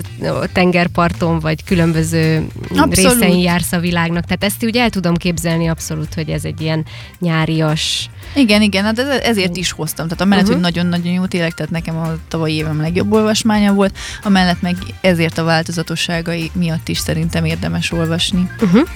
tengerparton, 0.54 1.40
vagy 1.40 1.64
különböző 1.64 2.48
abszolút. 2.70 2.96
részein 2.96 3.40
jársz 3.40 3.72
a 3.72 3.80
világnak. 3.80 4.24
Tehát 4.26 4.44
ezt 4.44 4.64
úgy 4.64 4.78
el 4.78 4.90
tudom 4.90 5.16
képzelni 5.16 5.68
abszolút, 5.68 6.14
hogy 6.14 6.30
ez 6.30 6.46
egy 6.46 6.62
ilyen 6.62 6.86
nyárias 7.20 8.10
igen, 8.36 8.62
igen, 8.62 8.84
hát 8.84 9.00
ezért 9.00 9.58
is 9.58 9.72
hoztam. 9.72 10.08
Tehát 10.08 10.22
amellett, 10.22 10.44
uh-huh. 10.44 10.62
hogy 10.62 10.72
nagyon-nagyon 10.74 11.14
jó 11.14 11.26
tényleg, 11.26 11.54
tehát 11.54 11.72
nekem 11.72 11.98
a 11.98 12.08
tavalyi 12.28 12.54
évem 12.54 12.82
legjobb 12.82 13.12
olvasmánya 13.12 13.74
volt, 13.74 13.98
amellett 14.24 14.62
meg 14.62 14.76
ezért 15.02 15.38
a 15.38 15.44
változatosságai 15.44 16.52
miatt 16.54 16.88
is 16.88 16.98
szerintem 16.98 17.46
érdemes 17.46 17.92
olvasni. 17.92 18.50
Uh-huh. 18.62 18.88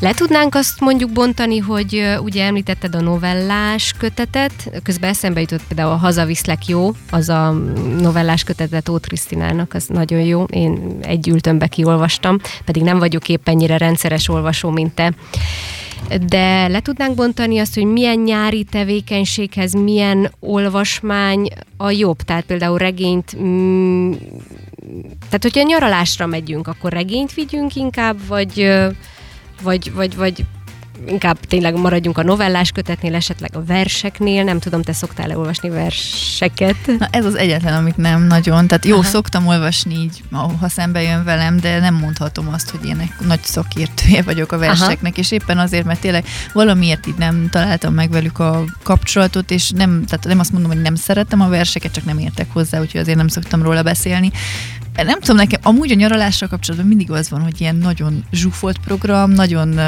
Le 0.00 0.12
tudnánk 0.12 0.54
azt 0.54 0.80
mondjuk 0.80 1.10
bontani, 1.10 1.58
hogy 1.58 2.16
ugye 2.20 2.44
említetted 2.44 2.94
a 2.94 3.00
novellás 3.00 3.94
kötetet, 3.98 4.52
közben 4.82 5.10
eszembe 5.10 5.40
jutott 5.40 5.62
például 5.68 5.90
a 5.90 5.96
Hazaviszlek 5.96 6.66
jó, 6.66 6.90
az 7.10 7.28
a 7.28 7.50
novellás 8.00 8.44
kötetet 8.44 8.88
Ót 8.88 9.06
Krisztinának, 9.06 9.74
az 9.74 9.86
nagyon 9.86 10.20
jó. 10.20 10.42
Én 10.42 10.98
egy 11.02 11.28
ültömbe 11.28 11.66
kiolvastam, 11.66 12.38
pedig 12.64 12.82
nem 12.82 12.98
vagyok 12.98 13.28
épp 13.28 13.48
ennyire 13.48 13.76
rendszeres 13.76 14.28
olvasó, 14.28 14.70
mint 14.70 14.94
te 14.94 15.12
de 16.28 16.68
le 16.68 16.80
tudnánk 16.80 17.14
bontani 17.14 17.58
azt, 17.58 17.74
hogy 17.74 17.84
milyen 17.84 18.18
nyári 18.18 18.64
tevékenységhez 18.64 19.72
milyen 19.72 20.32
olvasmány 20.40 21.48
a 21.76 21.90
jobb? 21.90 22.16
Tehát 22.16 22.44
például 22.44 22.78
regényt, 22.78 23.36
mm, 23.38 24.12
tehát 25.18 25.42
hogyha 25.42 25.62
nyaralásra 25.62 26.26
megyünk, 26.26 26.66
akkor 26.68 26.92
regényt 26.92 27.34
vigyünk 27.34 27.74
inkább, 27.74 28.26
vagy, 28.26 28.72
vagy, 29.62 29.92
vagy, 29.94 30.16
vagy 30.16 30.44
inkább 31.06 31.38
tényleg 31.40 31.76
maradjunk 31.76 32.18
a 32.18 32.22
novellás 32.22 32.70
kötetnél, 32.70 33.14
esetleg 33.14 33.50
a 33.56 33.64
verseknél, 33.64 34.44
nem 34.44 34.58
tudom, 34.58 34.82
te 34.82 34.92
szoktál 34.92 35.36
olvasni 35.36 35.68
verseket? 35.68 36.76
Na 36.98 37.08
ez 37.10 37.24
az 37.24 37.34
egyetlen, 37.34 37.74
amit 37.74 37.96
nem 37.96 38.26
nagyon, 38.26 38.66
tehát 38.66 38.84
jó, 38.84 38.98
Aha. 38.98 39.08
szoktam 39.08 39.46
olvasni 39.46 39.94
így, 39.94 40.22
ha 40.60 40.68
szembe 40.68 41.02
jön 41.02 41.24
velem, 41.24 41.60
de 41.60 41.80
nem 41.80 41.94
mondhatom 41.94 42.48
azt, 42.52 42.70
hogy 42.70 42.86
én 42.86 42.98
egy 42.98 43.26
nagy 43.26 43.42
szakértője 43.42 44.22
vagyok 44.22 44.52
a 44.52 44.58
verseknek, 44.58 45.12
Aha. 45.12 45.20
és 45.20 45.30
éppen 45.30 45.58
azért, 45.58 45.84
mert 45.84 46.00
tényleg 46.00 46.24
valamiért 46.52 47.06
így 47.06 47.18
nem 47.18 47.48
találtam 47.50 47.94
meg 47.94 48.10
velük 48.10 48.38
a 48.38 48.64
kapcsolatot, 48.82 49.50
és 49.50 49.70
nem, 49.70 50.04
tehát 50.04 50.24
nem 50.24 50.38
azt 50.38 50.52
mondom, 50.52 50.70
hogy 50.70 50.82
nem 50.82 50.94
szeretem 50.94 51.40
a 51.40 51.48
verseket, 51.48 51.92
csak 51.92 52.04
nem 52.04 52.18
értek 52.18 52.46
hozzá, 52.52 52.80
úgyhogy 52.80 53.00
azért 53.00 53.16
nem 53.16 53.28
szoktam 53.28 53.62
róla 53.62 53.82
beszélni. 53.82 54.30
Nem 54.94 55.20
tudom, 55.20 55.36
nekem 55.36 55.60
amúgy 55.62 55.90
a 55.90 55.94
nyaralással 55.94 56.48
kapcsolatban 56.48 56.88
mindig 56.88 57.10
az 57.10 57.30
van, 57.30 57.42
hogy 57.42 57.60
ilyen 57.60 57.76
nagyon 57.76 58.24
zsúfolt 58.32 58.78
program, 58.78 59.30
nagyon 59.30 59.78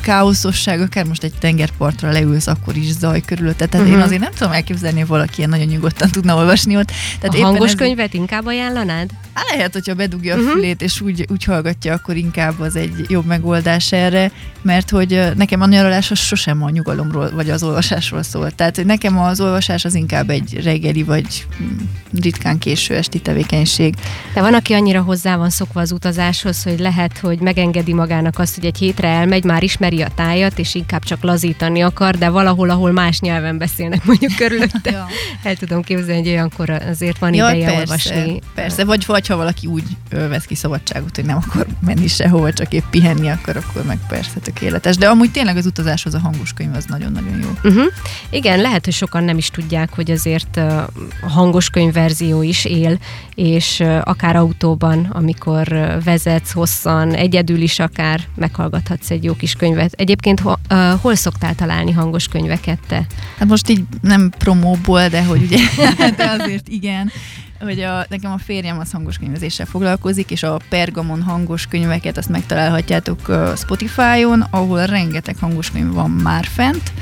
káoszosság, 0.00 0.80
akár 0.80 1.04
most 1.04 1.22
egy 1.22 1.32
tengerpartra 1.38 2.10
leülsz, 2.10 2.46
akkor 2.46 2.76
is 2.76 2.92
zaj 2.92 3.20
körülötte. 3.20 3.66
Tehát 3.66 3.74
uh-huh. 3.74 3.90
én 3.90 3.96
mhm. 3.96 4.06
azért 4.06 4.20
nem 4.20 4.32
tudom 4.32 4.52
elképzelni, 4.52 4.98
hogy 4.98 5.08
valaki 5.08 5.34
ilyen 5.36 5.50
nagyon 5.50 5.66
nyugodtan 5.66 6.10
tudna 6.10 6.36
olvasni 6.36 6.76
ott. 6.76 6.90
Tehát 7.20 7.38
a 7.38 7.42
hangos 7.42 7.70
ez... 7.70 7.74
könyvet 7.74 8.14
inkább 8.14 8.46
ajánlanád? 8.46 9.10
Hát 9.32 9.50
lehet, 9.54 9.72
hogyha 9.72 9.94
bedugja 9.94 10.34
a 10.34 10.38
mhm. 10.38 10.48
fülét, 10.48 10.82
és 10.82 11.00
úgy, 11.00 11.26
úgy 11.30 11.44
hallgatja, 11.44 11.94
akkor 11.94 12.16
inkább 12.16 12.60
az 12.60 12.76
egy 12.76 13.06
jobb 13.08 13.24
megoldás 13.24 13.92
erre, 13.92 14.30
mert 14.62 14.90
hogy 14.90 15.32
nekem 15.36 15.60
a 15.60 15.66
nyaralás 15.66 16.10
az 16.10 16.18
sosem 16.18 16.62
a 16.62 16.70
nyugalomról, 16.70 17.30
vagy 17.34 17.50
az 17.50 17.62
olvasásról 17.62 18.22
szól. 18.22 18.50
Tehát 18.50 18.84
nekem 18.84 19.18
az 19.18 19.40
olvasás 19.40 19.84
az 19.84 19.94
inkább 19.94 20.30
egy 20.30 20.62
reggeli, 20.62 21.02
vagy 21.02 21.46
mm, 21.62 21.76
ritkán 22.20 22.58
késő 22.58 22.94
esti 22.94 23.18
tevékenység. 23.18 23.94
De 24.34 24.40
van, 24.40 24.54
aki 24.54 24.72
annyira 24.72 25.02
hozzá 25.02 25.36
van 25.36 25.50
szokva 25.50 25.80
az 25.80 25.92
utazáshoz, 25.92 26.62
hogy 26.62 26.78
lehet, 26.78 27.18
hogy 27.18 27.38
megengedi 27.40 27.92
magának 27.92 28.38
azt, 28.38 28.54
hogy 28.54 28.64
egy 28.64 28.78
hétre 28.78 29.08
elmegy, 29.08 29.44
már 29.44 29.62
ismeri 29.62 30.02
a 30.02 30.08
tájat, 30.14 30.58
és 30.58 30.74
inkább 30.74 31.02
csak 31.02 31.22
lazítani 31.22 31.80
akar, 31.80 32.18
de 32.18 32.28
valahol, 32.28 32.70
ahol 32.70 32.92
más 32.92 33.20
nyelven 33.20 33.58
beszélnek 33.58 34.04
mondjuk 34.04 34.32
körülötte. 34.36 34.90
ja. 34.98 35.06
El 35.42 35.56
tudom 35.56 35.82
képzelni, 35.82 36.20
hogy 36.20 36.30
olyankor 36.30 36.70
azért 36.70 37.18
van 37.18 37.34
ja, 37.34 37.48
ideje 37.48 37.66
persze, 37.66 37.80
olvasni. 37.80 38.40
Persze, 38.54 38.84
vagy, 38.84 39.06
vagy 39.06 39.17
ha 39.26 39.36
valaki 39.36 39.66
úgy 39.66 39.84
vesz 40.08 40.44
ki 40.44 40.54
szabadságot, 40.54 41.16
hogy 41.16 41.24
nem 41.24 41.36
akar 41.36 41.66
menni 41.80 42.06
sehova, 42.06 42.52
csak 42.52 42.72
épp 42.72 42.84
pihenni 42.90 43.28
akar, 43.28 43.56
akkor 43.56 43.84
meg 43.84 43.98
persze 44.08 44.40
tökéletes. 44.40 44.96
De 44.96 45.08
amúgy 45.08 45.30
tényleg 45.30 45.56
az 45.56 45.66
utazáshoz 45.66 46.14
a 46.14 46.18
hangos 46.18 46.52
könyv 46.52 46.74
az 46.74 46.84
nagyon-nagyon 46.84 47.40
jó. 47.42 47.70
Uh-huh. 47.70 47.92
Igen, 48.30 48.60
lehet, 48.60 48.84
hogy 48.84 48.94
sokan 48.94 49.24
nem 49.24 49.38
is 49.38 49.50
tudják, 49.50 49.94
hogy 49.94 50.10
azért 50.10 50.56
a 50.56 50.90
hangos 51.28 51.70
könyv 51.70 51.92
verzió 51.92 52.42
is 52.42 52.64
él, 52.64 52.98
és 53.34 53.80
akár 54.02 54.36
autóban, 54.36 55.04
amikor 55.04 55.68
vezetsz 56.04 56.52
hosszan, 56.52 57.14
egyedül 57.14 57.60
is 57.60 57.78
akár 57.78 58.20
meghallgathatsz 58.34 59.10
egy 59.10 59.24
jó 59.24 59.34
kis 59.34 59.54
könyvet. 59.54 59.92
Egyébként 59.92 60.40
hol, 60.40 60.58
hol 61.00 61.14
szoktál 61.14 61.54
találni 61.54 61.92
hangos 61.92 62.28
könyveket 62.28 62.78
te? 62.86 63.06
Hát 63.38 63.48
most 63.48 63.68
így 63.68 63.82
nem 64.00 64.30
promóból, 64.38 65.08
de 65.08 65.24
hogy 65.24 65.42
ugye, 65.42 65.58
de 66.16 66.36
azért 66.38 66.68
igen 66.68 67.12
hogy 67.60 67.80
a, 67.80 68.06
nekem 68.08 68.32
a 68.32 68.38
férjem 68.38 68.78
az 68.78 68.90
hangos 68.90 69.18
könyvezéssel 69.18 69.66
foglalkozik, 69.66 70.30
és 70.30 70.42
a 70.42 70.60
Pergamon 70.68 71.22
hangos 71.22 71.66
könyveket 71.66 72.16
azt 72.16 72.28
megtalálhatjátok 72.28 73.52
Spotify-on, 73.56 74.40
ahol 74.50 74.86
rengeteg 74.86 75.36
hangos 75.40 75.70
könyv 75.70 75.92
van 75.92 76.10
már 76.10 76.44
fent, 76.44 76.92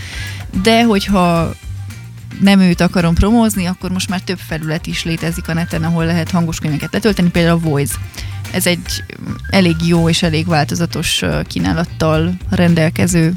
de 0.62 0.84
hogyha 0.84 1.54
nem 2.40 2.60
őt 2.60 2.80
akarom 2.80 3.14
promózni, 3.14 3.66
akkor 3.66 3.90
most 3.90 4.08
már 4.08 4.20
több 4.20 4.38
felület 4.38 4.86
is 4.86 5.04
létezik 5.04 5.48
a 5.48 5.54
neten, 5.54 5.84
ahol 5.84 6.04
lehet 6.04 6.30
hangos 6.30 6.58
könyveket 6.58 6.92
letölteni, 6.92 7.30
például 7.30 7.58
a 7.64 7.68
Voice. 7.68 7.94
Ez 8.52 8.66
egy 8.66 9.04
elég 9.50 9.76
jó 9.86 10.08
és 10.08 10.22
elég 10.22 10.46
változatos 10.46 11.22
kínálattal 11.46 12.32
rendelkező 12.50 13.32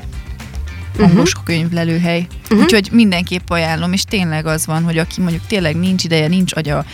hangos 0.98 1.30
uh-huh. 1.30 1.44
könyvlelőhely. 1.44 2.28
Uh-huh. 2.44 2.60
Úgyhogy 2.60 2.90
mindenképp 2.92 3.50
ajánlom, 3.50 3.94
és 3.94 4.04
tényleg 4.04 4.46
az 4.46 4.66
van, 4.66 4.84
hogy 4.84 4.98
aki 4.98 5.22
mondjuk 5.22 5.48
tényleg 5.48 5.76
nincs 5.76 6.04
ideje, 6.04 6.28
nincs 6.28 6.56
agya, 6.56 6.86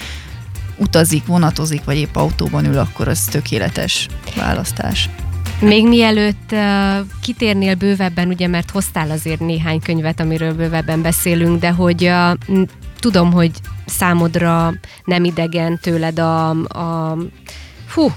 utazik, 0.78 1.26
vonatozik, 1.26 1.84
vagy 1.84 1.98
épp 1.98 2.16
autóban 2.16 2.66
ül, 2.66 2.78
akkor 2.78 3.08
az 3.08 3.20
tökéletes 3.20 4.08
választás. 4.36 5.10
Még 5.60 5.88
mielőtt 5.88 6.52
uh, 6.52 6.60
kitérnél 7.22 7.76
bővebben, 7.76 8.28
ugye, 8.28 8.48
mert 8.48 8.72
hoztál 8.72 9.12
azért 9.12 9.40
néhány 9.40 9.80
könyvet, 9.80 10.20
amiről 10.20 10.54
bővebben 10.54 11.02
beszélünk, 11.02 11.60
de 11.60 11.70
hogy 11.70 12.04
uh, 12.48 12.64
tudom, 13.00 13.32
hogy 13.32 13.52
számodra 13.86 14.74
nem 15.04 15.24
idegen 15.24 15.80
tőled 15.82 16.20
a, 16.20 16.50
a 16.50 17.18
hú, 17.94 18.12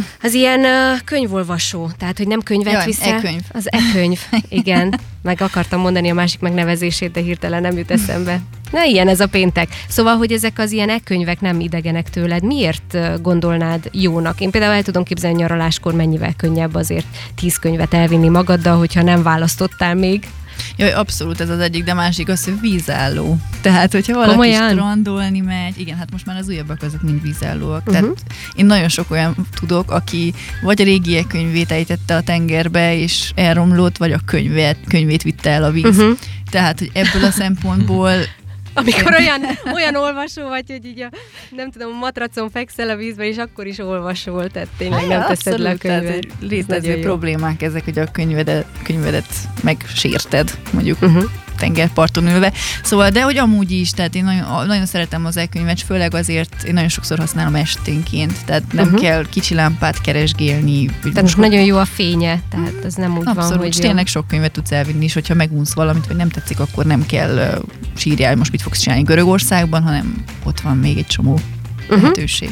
az 0.22 0.34
ilyen 0.34 0.60
uh, 0.60 1.00
könyvolvasó, 1.04 1.90
tehát 1.98 2.18
hogy 2.18 2.26
nem 2.26 2.40
könyvet 2.40 2.72
Jaj, 2.72 2.84
viszel. 2.84 3.14
E-könyv. 3.14 3.42
Az 3.52 3.72
e-könyv, 3.72 4.20
igen. 4.48 5.00
Meg 5.22 5.40
akartam 5.40 5.80
mondani 5.80 6.10
a 6.10 6.14
másik 6.14 6.40
megnevezését, 6.40 7.10
de 7.10 7.20
hirtelen 7.20 7.60
nem 7.60 7.76
jut 7.76 7.90
eszembe. 7.90 8.40
Na 8.70 8.84
ilyen 8.84 9.08
ez 9.08 9.20
a 9.20 9.26
péntek. 9.26 9.68
Szóval, 9.88 10.16
hogy 10.16 10.32
ezek 10.32 10.58
az 10.58 10.72
ilyen 10.72 10.88
e-könyvek 10.88 11.40
nem 11.40 11.60
idegenek 11.60 12.10
tőled. 12.10 12.44
Miért 12.44 12.96
gondolnád 13.22 13.88
jónak? 13.92 14.40
Én 14.40 14.50
például 14.50 14.74
el 14.74 14.82
tudom 14.82 15.02
képzelni 15.02 15.36
nyaraláskor 15.36 15.94
mennyivel 15.94 16.32
könnyebb 16.36 16.74
azért 16.74 17.06
tíz 17.34 17.56
könyvet 17.56 17.94
elvinni 17.94 18.28
magaddal, 18.28 18.78
hogyha 18.78 19.02
nem 19.02 19.22
választottál 19.22 19.94
még. 19.94 20.26
Jaj, 20.76 20.92
abszolút 20.92 21.40
ez 21.40 21.48
az 21.48 21.58
egyik, 21.58 21.84
de 21.84 21.94
másik 21.94 22.28
az, 22.28 22.44
hogy 22.44 22.60
vízálló. 22.60 23.38
Tehát, 23.60 23.92
hogyha 23.92 24.14
valaki 24.14 24.30
Komolyan? 24.30 24.70
strandolni 24.70 25.40
megy, 25.40 25.80
igen, 25.80 25.96
hát 25.96 26.10
most 26.10 26.26
már 26.26 26.36
az 26.36 26.48
újabbak 26.48 26.82
azok 26.82 27.02
mind 27.02 27.22
vízállóak. 27.22 27.80
Uh-huh. 27.86 27.94
Tehát 27.94 28.24
én 28.54 28.66
nagyon 28.66 28.88
sok 28.88 29.10
olyan 29.10 29.34
tudok, 29.60 29.90
aki 29.90 30.34
vagy 30.62 30.80
a 30.80 30.84
régiek 30.84 31.26
könyvét 31.26 31.70
ejtette 31.70 32.16
a 32.16 32.22
tengerbe, 32.22 32.96
és 32.96 33.32
elromlott, 33.34 33.96
vagy 33.96 34.12
a 34.12 34.20
könyvet, 34.24 34.76
könyvét 34.88 35.22
vitte 35.22 35.50
el 35.50 35.64
a 35.64 35.70
víz. 35.70 35.84
Uh-huh. 35.84 36.18
Tehát, 36.50 36.78
hogy 36.78 36.90
ebből 36.92 37.24
a 37.24 37.30
szempontból 37.30 38.12
amikor 38.74 39.14
olyan, 39.18 39.40
olyan 39.74 39.94
olvasó 39.94 40.48
vagy, 40.48 40.64
hogy 40.66 40.84
így 40.84 41.00
a, 41.00 41.10
nem 41.50 41.70
tudom, 41.70 41.92
a 41.92 41.98
matracon 41.98 42.50
fekszel 42.50 42.88
a 42.88 42.96
vízbe, 42.96 43.26
és 43.26 43.36
akkor 43.36 43.66
is 43.66 43.78
olvasol, 43.78 44.48
tehát 44.48 44.68
tényleg 44.78 45.06
nem 45.06 45.26
teszed 45.26 45.58
le 45.58 45.70
a 45.70 45.76
könyvet. 45.76 46.26
Létező 46.40 47.00
problémák 47.00 47.62
ezek, 47.62 47.84
hogy 47.84 47.98
a 47.98 48.10
könyvedet, 48.10 48.66
könyvedet 48.82 49.34
megsérted, 49.62 50.58
mondjuk. 50.72 51.02
Uh-huh 51.02 51.24
tengerparton 51.62 52.26
ülve. 52.26 52.52
Szóval, 52.82 53.10
de 53.10 53.22
hogy 53.22 53.38
amúgy 53.38 53.70
is, 53.70 53.90
tehát 53.90 54.14
én 54.14 54.24
nagyon, 54.24 54.66
nagyon 54.66 54.86
szeretem 54.86 55.24
az 55.24 55.36
e-könyvet, 55.36 55.80
főleg 55.80 56.14
azért 56.14 56.62
én 56.62 56.74
nagyon 56.74 56.88
sokszor 56.88 57.18
használom 57.18 57.54
esténként, 57.54 58.44
tehát 58.44 58.72
nem 58.72 58.84
uh-huh. 58.84 59.00
kell 59.00 59.24
kicsi 59.28 59.54
lámpát 59.54 60.00
keresgélni. 60.00 60.86
Tehát 61.02 61.22
most 61.22 61.36
nagyon 61.36 61.62
jó 61.62 61.76
a 61.76 61.84
fénye, 61.84 62.40
tehát 62.50 62.84
ez 62.84 62.94
nem 62.94 63.16
úgy 63.16 63.26
Abszolút, 63.26 63.48
van, 63.48 63.58
hogy... 63.58 63.76
tényleg 63.80 64.06
sok 64.06 64.28
könyvet 64.28 64.52
tudsz 64.52 64.72
elvinni, 64.72 65.04
és 65.04 65.14
hogyha 65.14 65.34
megunsz 65.34 65.72
valamit, 65.72 66.06
vagy 66.06 66.16
nem 66.16 66.28
tetszik, 66.28 66.60
akkor 66.60 66.84
nem 66.84 67.06
kell 67.06 67.36
uh, 67.36 67.64
sírjál, 67.96 68.36
most 68.36 68.50
mit 68.50 68.62
fogsz 68.62 68.80
csinálni 68.80 69.02
Görögországban, 69.02 69.82
hanem 69.82 70.24
ott 70.42 70.60
van 70.60 70.76
még 70.76 70.98
egy 70.98 71.06
csomó 71.06 71.32
uh-huh. 71.32 72.00
lehetőség. 72.00 72.50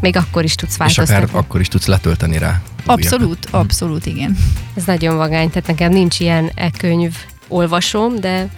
Még 0.00 0.16
akkor 0.16 0.44
is 0.44 0.54
tudsz 0.54 0.76
változtatni. 0.76 1.14
És 1.14 1.22
akár 1.22 1.38
akkor 1.38 1.60
is 1.60 1.68
tudsz 1.68 1.86
letölteni 1.86 2.38
rá. 2.38 2.62
Abszolút, 2.84 3.26
újakat. 3.26 3.48
abszolút, 3.50 4.06
igen. 4.06 4.36
Ez 4.74 4.84
nagyon 4.84 5.16
vagány, 5.16 5.48
tehát 5.48 5.66
nekem 5.66 5.92
nincs 5.92 6.20
ilyen 6.20 6.50
e-könyv 6.54 7.14
olvasom, 7.48 8.20
de 8.20 8.48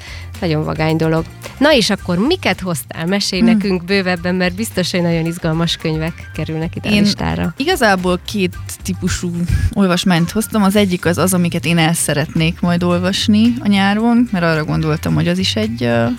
nagyon 0.41 0.65
vagány 0.65 0.97
dolog. 0.97 1.25
Na 1.59 1.73
és 1.75 1.91
akkor 1.91 2.19
miket 2.19 2.61
hoztál? 2.61 3.07
Mesélj 3.07 3.43
hmm. 3.43 3.51
nekünk 3.51 3.85
bővebben, 3.85 4.35
mert 4.35 4.55
biztos, 4.55 4.91
hogy 4.91 5.03
nagyon 5.03 5.27
izgalmas 5.27 5.77
könyvek 5.77 6.31
kerülnek 6.35 6.77
ide 6.77 6.89
Én 6.89 6.99
a 6.99 7.01
listára. 7.01 7.55
Igazából 7.57 8.21
két 8.25 8.57
típusú 8.83 9.31
olvasmányt 9.73 10.31
hoztam. 10.31 10.63
Az 10.63 10.77
egyik 10.77 11.05
az 11.05 11.19
az, 11.19 11.35
amiket 11.35 11.65
én 11.65 11.79
el 11.79 11.93
szeretnék 11.93 12.61
majd 12.61 12.83
olvasni 12.83 13.55
a 13.61 13.69
nyáron, 13.69 14.29
mert 14.33 14.45
arra 14.45 14.65
gondoltam, 14.65 15.15
hogy 15.15 15.29
az 15.29 15.39
is 15.39 15.57
egy 15.57 15.83
uh, 15.83 16.11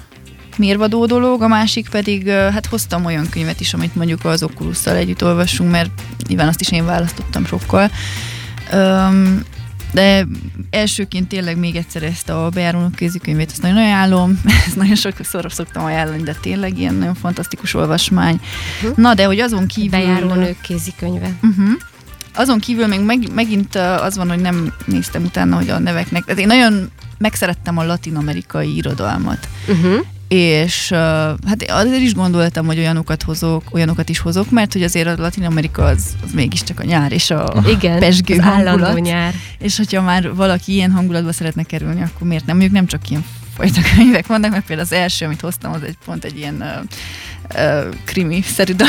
mérvadó 0.57 1.05
dolog, 1.05 1.41
a 1.41 1.47
másik 1.47 1.89
pedig, 1.89 2.25
uh, 2.25 2.33
hát 2.33 2.65
hoztam 2.65 3.05
olyan 3.05 3.29
könyvet 3.29 3.59
is, 3.59 3.73
amit 3.73 3.95
mondjuk 3.95 4.25
az 4.25 4.43
oculus 4.43 4.85
együtt 4.85 5.23
olvasunk, 5.23 5.71
mert 5.71 5.89
nyilván 6.27 6.47
azt 6.47 6.61
is 6.61 6.71
én 6.71 6.85
választottam 6.85 7.45
sokkal. 7.45 7.91
Um, 8.73 9.43
de 9.91 10.27
elsőként 10.69 11.27
tényleg 11.27 11.57
még 11.57 11.75
egyszer 11.75 12.03
ezt 12.03 12.29
a 12.29 12.49
bejárónok 12.53 12.95
kézikönyvét, 12.95 13.51
ezt 13.51 13.61
nagyon 13.61 13.77
ajánlom, 13.77 14.41
ezt 14.65 14.75
nagyon 14.75 14.95
sokszor 14.95 15.51
szoktam 15.51 15.83
ajánlani, 15.83 16.23
de 16.23 16.35
tényleg 16.41 16.77
ilyen 16.77 16.95
nagyon 16.95 17.15
fantasztikus 17.15 17.73
olvasmány. 17.73 18.39
Uh-huh. 18.81 18.97
Na, 18.97 19.13
de 19.13 19.25
hogy 19.25 19.39
azon 19.39 19.67
kívül... 19.67 19.89
Bejárónők 19.89 20.61
kézikönyve. 20.61 21.31
Uh-huh. 21.41 21.69
Azon 22.35 22.59
kívül 22.59 22.87
még 22.87 22.99
meg, 22.99 23.33
megint 23.33 23.75
az 23.75 24.17
van, 24.17 24.29
hogy 24.29 24.39
nem 24.39 24.73
néztem 24.85 25.23
utána, 25.23 25.55
hogy 25.55 25.69
a 25.69 25.79
neveknek. 25.79 26.23
Tehát 26.23 26.39
én 26.39 26.47
nagyon 26.47 26.91
megszerettem 27.17 27.77
a 27.77 27.85
latin-amerikai 27.85 28.75
irodalmat. 28.75 29.47
Uh-huh 29.67 30.05
és 30.29 30.91
uh, 30.91 30.97
hát 31.47 31.65
azért 31.67 32.01
is 32.01 32.13
gondoltam, 32.13 32.65
hogy 32.65 32.77
olyanokat 32.77 33.23
hozok, 33.23 33.63
olyanokat 33.71 34.09
is 34.09 34.19
hozok, 34.19 34.49
mert 34.49 34.73
hogy 34.73 34.83
azért 34.83 35.07
a 35.07 35.21
Latin 35.21 35.43
Amerika 35.43 35.83
az, 35.83 36.15
az 36.23 36.31
mégiscsak 36.33 36.79
a 36.79 36.83
nyár 36.83 37.11
és 37.11 37.31
a 37.31 37.53
Igen, 37.75 37.99
pesgő 37.99 38.37
az 38.37 38.43
hangulat. 38.43 38.99
nyár. 38.99 39.33
És 39.59 39.77
hogyha 39.77 40.01
már 40.01 40.35
valaki 40.35 40.73
ilyen 40.73 40.91
hangulatba 40.91 41.31
szeretne 41.33 41.63
kerülni, 41.63 42.01
akkor 42.01 42.27
miért 42.27 42.45
nem? 42.45 42.57
Mondjuk 42.57 42.75
nem 42.75 42.87
csak 42.87 43.09
ilyen 43.09 43.25
fajta 43.55 43.81
könyvek 43.95 44.27
vannak, 44.27 44.51
mert 44.51 44.65
például 44.65 44.87
az 44.91 44.97
első, 44.97 45.25
amit 45.25 45.41
hoztam, 45.41 45.71
az 45.71 45.83
egy 45.83 45.97
pont 46.05 46.23
egy 46.23 46.37
ilyen 46.37 46.55
uh, 47.55 47.63
uh, 47.63 47.93
krimi-szerű 48.03 48.73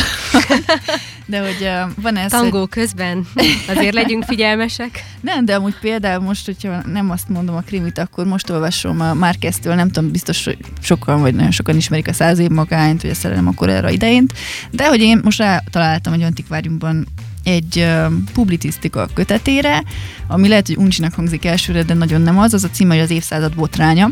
De 1.31 1.41
hogy 1.41 1.57
uh, 1.61 2.03
van 2.03 2.17
ez... 2.17 2.31
Tangó 2.31 2.59
hogy... 2.59 2.69
közben 2.69 3.27
azért 3.69 3.95
legyünk 3.95 4.25
figyelmesek. 4.25 5.05
Nem, 5.21 5.45
de 5.45 5.55
amúgy 5.55 5.75
például 5.81 6.23
most, 6.23 6.47
hogyha 6.47 6.81
nem 6.87 7.11
azt 7.11 7.29
mondom 7.29 7.57
a 7.57 7.61
krimit, 7.61 7.99
akkor 7.99 8.27
most 8.27 8.51
olvasom 8.51 9.01
a 9.01 9.15
Márkeztől, 9.15 9.75
nem 9.75 9.91
tudom, 9.91 10.11
biztos, 10.11 10.45
hogy 10.45 10.59
sokan 10.81 11.21
vagy 11.21 11.35
nagyon 11.35 11.51
sokan 11.51 11.77
ismerik 11.77 12.09
a 12.09 12.13
száz 12.13 12.39
év 12.39 12.51
magányt, 12.51 13.03
vagy 13.03 13.11
a 13.11 13.15
szerelem 13.15 13.47
akkor 13.47 13.69
erre 13.69 13.93
idejént, 13.93 14.33
de 14.71 14.89
hogy 14.89 15.01
én 15.01 15.21
most 15.25 15.43
találtam 15.71 16.13
egy 16.13 16.23
antikváriumban 16.23 17.07
egy 17.45 17.77
uh, 17.77 18.13
publicisztika 18.33 19.09
kötetére, 19.15 19.83
ami 20.27 20.49
lehet, 20.49 20.67
hogy 20.67 20.77
uncsinak 20.77 21.15
hangzik 21.15 21.45
elsőre, 21.45 21.83
de 21.83 21.95
nagyon 21.95 22.21
nem 22.21 22.39
az, 22.39 22.55
az 22.55 22.65
a 22.65 22.71
címe, 22.71 22.95
hogy 22.95 23.03
az 23.03 23.11
évszázad 23.11 23.55
botránya, 23.55 24.11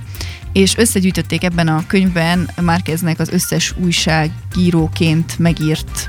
és 0.53 0.77
összegyűjtötték 0.77 1.45
ebben 1.45 1.69
a 1.69 1.87
könyvben 1.87 2.51
Márkeznek 2.61 3.19
az 3.21 3.29
összes 3.29 3.75
újságíróként 3.77 5.39
megírt 5.39 6.09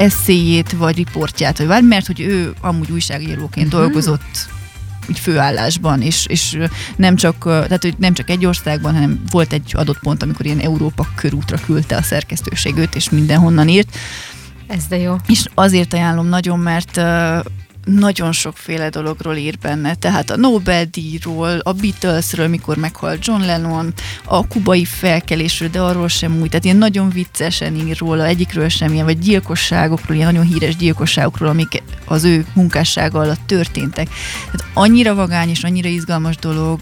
eszéjét, 0.00 0.72
vagy 0.72 0.96
riportját, 0.96 1.58
vagy 1.58 1.66
bármi, 1.66 1.88
mert 1.88 2.06
hogy 2.06 2.20
ő 2.20 2.52
amúgy 2.60 2.90
újságíróként 2.90 3.66
uh-huh. 3.66 3.80
dolgozott 3.80 4.48
így 5.08 5.18
főállásban, 5.18 6.02
és, 6.02 6.26
és 6.26 6.58
nem 6.96 7.16
csak, 7.16 7.44
tehát, 7.44 7.82
hogy 7.82 7.94
nem 7.98 8.14
csak 8.14 8.30
egy 8.30 8.46
országban, 8.46 8.94
hanem 8.94 9.22
volt 9.30 9.52
egy 9.52 9.72
adott 9.76 9.98
pont, 9.98 10.22
amikor 10.22 10.46
ilyen 10.46 10.58
Európa 10.58 11.06
körútra 11.14 11.58
küldte 11.66 11.96
a 11.96 12.02
szerkesztőség 12.02 12.76
őt, 12.76 12.94
és 12.94 13.10
mindenhonnan 13.10 13.68
írt. 13.68 13.96
Ez 14.66 14.86
de 14.88 14.98
jó. 14.98 15.16
És 15.26 15.44
azért 15.54 15.92
ajánlom 15.94 16.26
nagyon, 16.26 16.58
mert 16.58 17.00
nagyon 17.84 18.32
sokféle 18.32 18.88
dologról 18.88 19.36
ír 19.36 19.58
benne, 19.58 19.94
tehát 19.94 20.30
a 20.30 20.36
Nobel-díjról, 20.36 21.58
a 21.58 21.72
Beatlesről, 21.72 22.48
mikor 22.48 22.76
meghalt 22.76 23.26
John 23.26 23.42
Lennon, 23.42 23.92
a 24.24 24.46
kubai 24.46 24.84
felkelésről, 24.84 25.68
de 25.68 25.80
arról 25.80 26.08
sem 26.08 26.40
úgy, 26.40 26.48
tehát 26.48 26.64
ilyen 26.64 26.76
nagyon 26.76 27.10
viccesen 27.10 27.74
ír 27.74 27.98
róla, 27.98 28.26
egyikről 28.26 28.68
sem 28.68 28.92
ilyen, 28.92 29.04
vagy 29.04 29.18
gyilkosságokról, 29.18 30.16
ilyen 30.16 30.32
nagyon 30.32 30.52
híres 30.52 30.76
gyilkosságokról, 30.76 31.48
amik 31.48 31.82
az 32.04 32.24
ő 32.24 32.46
munkássága 32.54 33.18
alatt 33.18 33.46
történtek. 33.46 34.08
Tehát 34.44 34.70
annyira 34.74 35.14
vagány 35.14 35.48
és 35.48 35.64
annyira 35.64 35.88
izgalmas 35.88 36.36
dolog, 36.36 36.80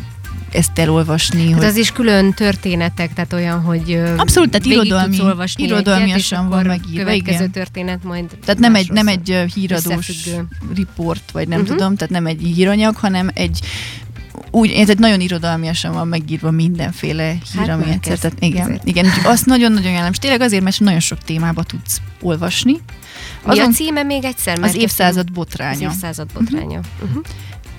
ezt 0.52 0.78
elolvasni. 0.78 1.50
Hát 1.50 1.58
hogy... 1.58 1.64
az 1.64 1.76
is 1.76 1.92
külön 1.92 2.32
történetek, 2.32 3.12
tehát 3.12 3.32
olyan, 3.32 3.60
hogy 3.60 4.00
Abszolút, 4.16 4.50
tehát 4.50 4.66
irodalmi, 4.66 5.20
olvasni 5.20 5.64
irodalmiasan 5.64 6.38
egyet, 6.38 6.52
van 6.52 6.66
megírva. 6.66 6.98
Következő 6.98 7.36
igen. 7.36 7.50
történet 7.50 8.04
majd 8.04 8.24
Tehát 8.44 8.60
nem 8.60 8.74
egy, 8.74 8.90
nem 8.90 9.08
egy 9.08 9.44
híradós 9.54 10.28
riport, 10.74 11.30
vagy 11.30 11.48
nem 11.48 11.60
uh-huh. 11.60 11.76
tudom, 11.76 11.96
tehát 11.96 12.12
nem 12.12 12.26
egy 12.26 12.40
híranyag, 12.40 12.96
hanem 12.96 13.30
egy 13.34 13.60
úgy, 14.50 14.70
ez 14.70 14.90
egy 14.90 14.98
nagyon 14.98 15.20
irodalmiasan 15.20 15.92
van 15.92 16.08
megírva 16.08 16.50
mindenféle 16.50 17.28
hír, 17.30 17.40
hát 17.58 17.68
ami 17.68 17.90
egyszer. 17.90 18.18
Tehát 18.18 18.36
igen, 18.40 18.80
igen, 18.84 19.06
azt 19.24 19.46
nagyon-nagyon 19.46 19.92
jelen. 19.92 20.10
És 20.10 20.18
tényleg 20.18 20.40
azért, 20.40 20.62
mert 20.62 20.80
nagyon 20.80 21.00
sok 21.00 21.18
témába 21.18 21.62
tudsz 21.62 22.00
olvasni. 22.20 22.76
Azon, 23.42 23.66
Mi 23.66 23.72
a 23.72 23.74
címe 23.74 24.02
még 24.02 24.24
egyszer? 24.24 24.58
Az 24.62 24.74
évszázad 24.74 25.32
botránya. 25.32 25.88
Az 25.88 25.94
évszázad 25.94 26.28
botránya. 26.32 26.78
Uh-huh. 26.78 27.08
Uh-huh 27.08 27.24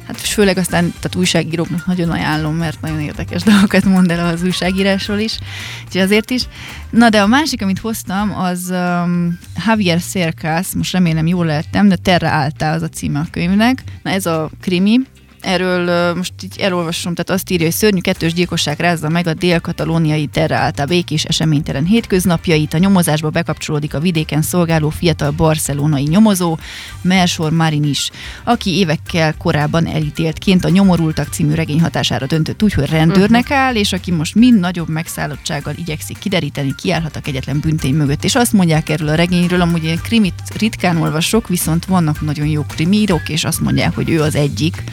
hát 0.09 0.19
főleg 0.19 0.57
aztán 0.57 0.83
tehát 0.83 1.15
újságíróknak 1.15 1.85
nagyon 1.85 2.09
ajánlom, 2.09 2.55
mert 2.55 2.81
nagyon 2.81 2.99
érdekes 2.99 3.41
dolgokat 3.41 3.83
mond 3.83 4.11
el 4.11 4.27
az 4.27 4.43
újságírásról 4.43 5.17
is, 5.17 5.37
úgyhogy 5.85 6.01
azért 6.01 6.29
is. 6.29 6.43
Na 6.89 7.09
de 7.09 7.21
a 7.21 7.27
másik, 7.27 7.61
amit 7.61 7.79
hoztam, 7.79 8.35
az 8.37 8.69
um, 8.69 9.39
Javier 9.65 10.01
Cercas, 10.01 10.67
most 10.73 10.91
remélem 10.91 11.27
jól 11.27 11.45
lehettem, 11.45 11.87
de 11.87 11.95
Terra 11.95 12.41
Alta 12.41 12.71
az 12.71 12.81
a 12.81 12.89
címe 12.89 13.19
a 13.19 13.27
könyvnek. 13.31 13.83
Na 14.03 14.11
ez 14.11 14.25
a 14.25 14.49
krimi, 14.61 14.99
erről 15.41 16.15
most 16.15 16.33
így 16.43 16.59
elolvasom, 16.59 17.13
tehát 17.13 17.41
azt 17.41 17.51
írja, 17.51 17.65
hogy 17.65 17.75
szörnyű 17.75 17.99
kettős 17.99 18.33
gyilkosság 18.33 18.79
rázza 18.79 19.09
meg 19.09 19.27
a 19.27 19.33
dél-katalóniai 19.33 20.25
terra 20.25 20.55
által 20.55 20.85
békés 20.85 21.23
eseménytelen 21.23 21.85
hétköznapjait, 21.85 22.73
a 22.73 22.77
nyomozásba 22.77 23.29
bekapcsolódik 23.29 23.93
a 23.93 23.99
vidéken 23.99 24.41
szolgáló 24.41 24.89
fiatal 24.89 25.31
barcelonai 25.31 26.03
nyomozó, 26.03 26.57
Mersor 27.01 27.51
Marin 27.51 27.83
is, 27.83 28.11
aki 28.43 28.77
évekkel 28.77 29.33
korábban 29.37 29.87
elítéltként 29.87 30.65
a 30.65 30.69
Nyomorultak 30.69 31.27
című 31.31 31.53
regény 31.53 31.81
hatására 31.81 32.25
döntött 32.25 32.63
úgy, 32.63 32.73
hogy 32.73 32.89
rendőrnek 32.89 33.43
uh-huh. 33.43 33.57
áll, 33.57 33.75
és 33.75 33.93
aki 33.93 34.11
most 34.11 34.35
mind 34.35 34.59
nagyobb 34.59 34.89
megszállottsággal 34.89 35.73
igyekszik 35.77 36.17
kideríteni, 36.17 36.75
kiállhat 36.75 37.19
egyetlen 37.27 37.59
büntény 37.59 37.95
mögött. 37.95 38.23
És 38.23 38.35
azt 38.35 38.53
mondják 38.53 38.89
erről 38.89 39.07
a 39.07 39.15
regényről, 39.15 39.61
amúgy 39.61 39.83
én 39.83 39.99
krimit 40.03 40.41
ritkán 40.57 40.97
olvasok, 40.97 41.47
viszont 41.47 41.85
vannak 41.85 42.21
nagyon 42.21 42.47
jó 42.47 42.63
krimírok, 42.63 43.29
és 43.29 43.43
azt 43.43 43.61
mondják, 43.61 43.95
hogy 43.95 44.09
ő 44.09 44.21
az 44.21 44.35
egyik 44.35 44.83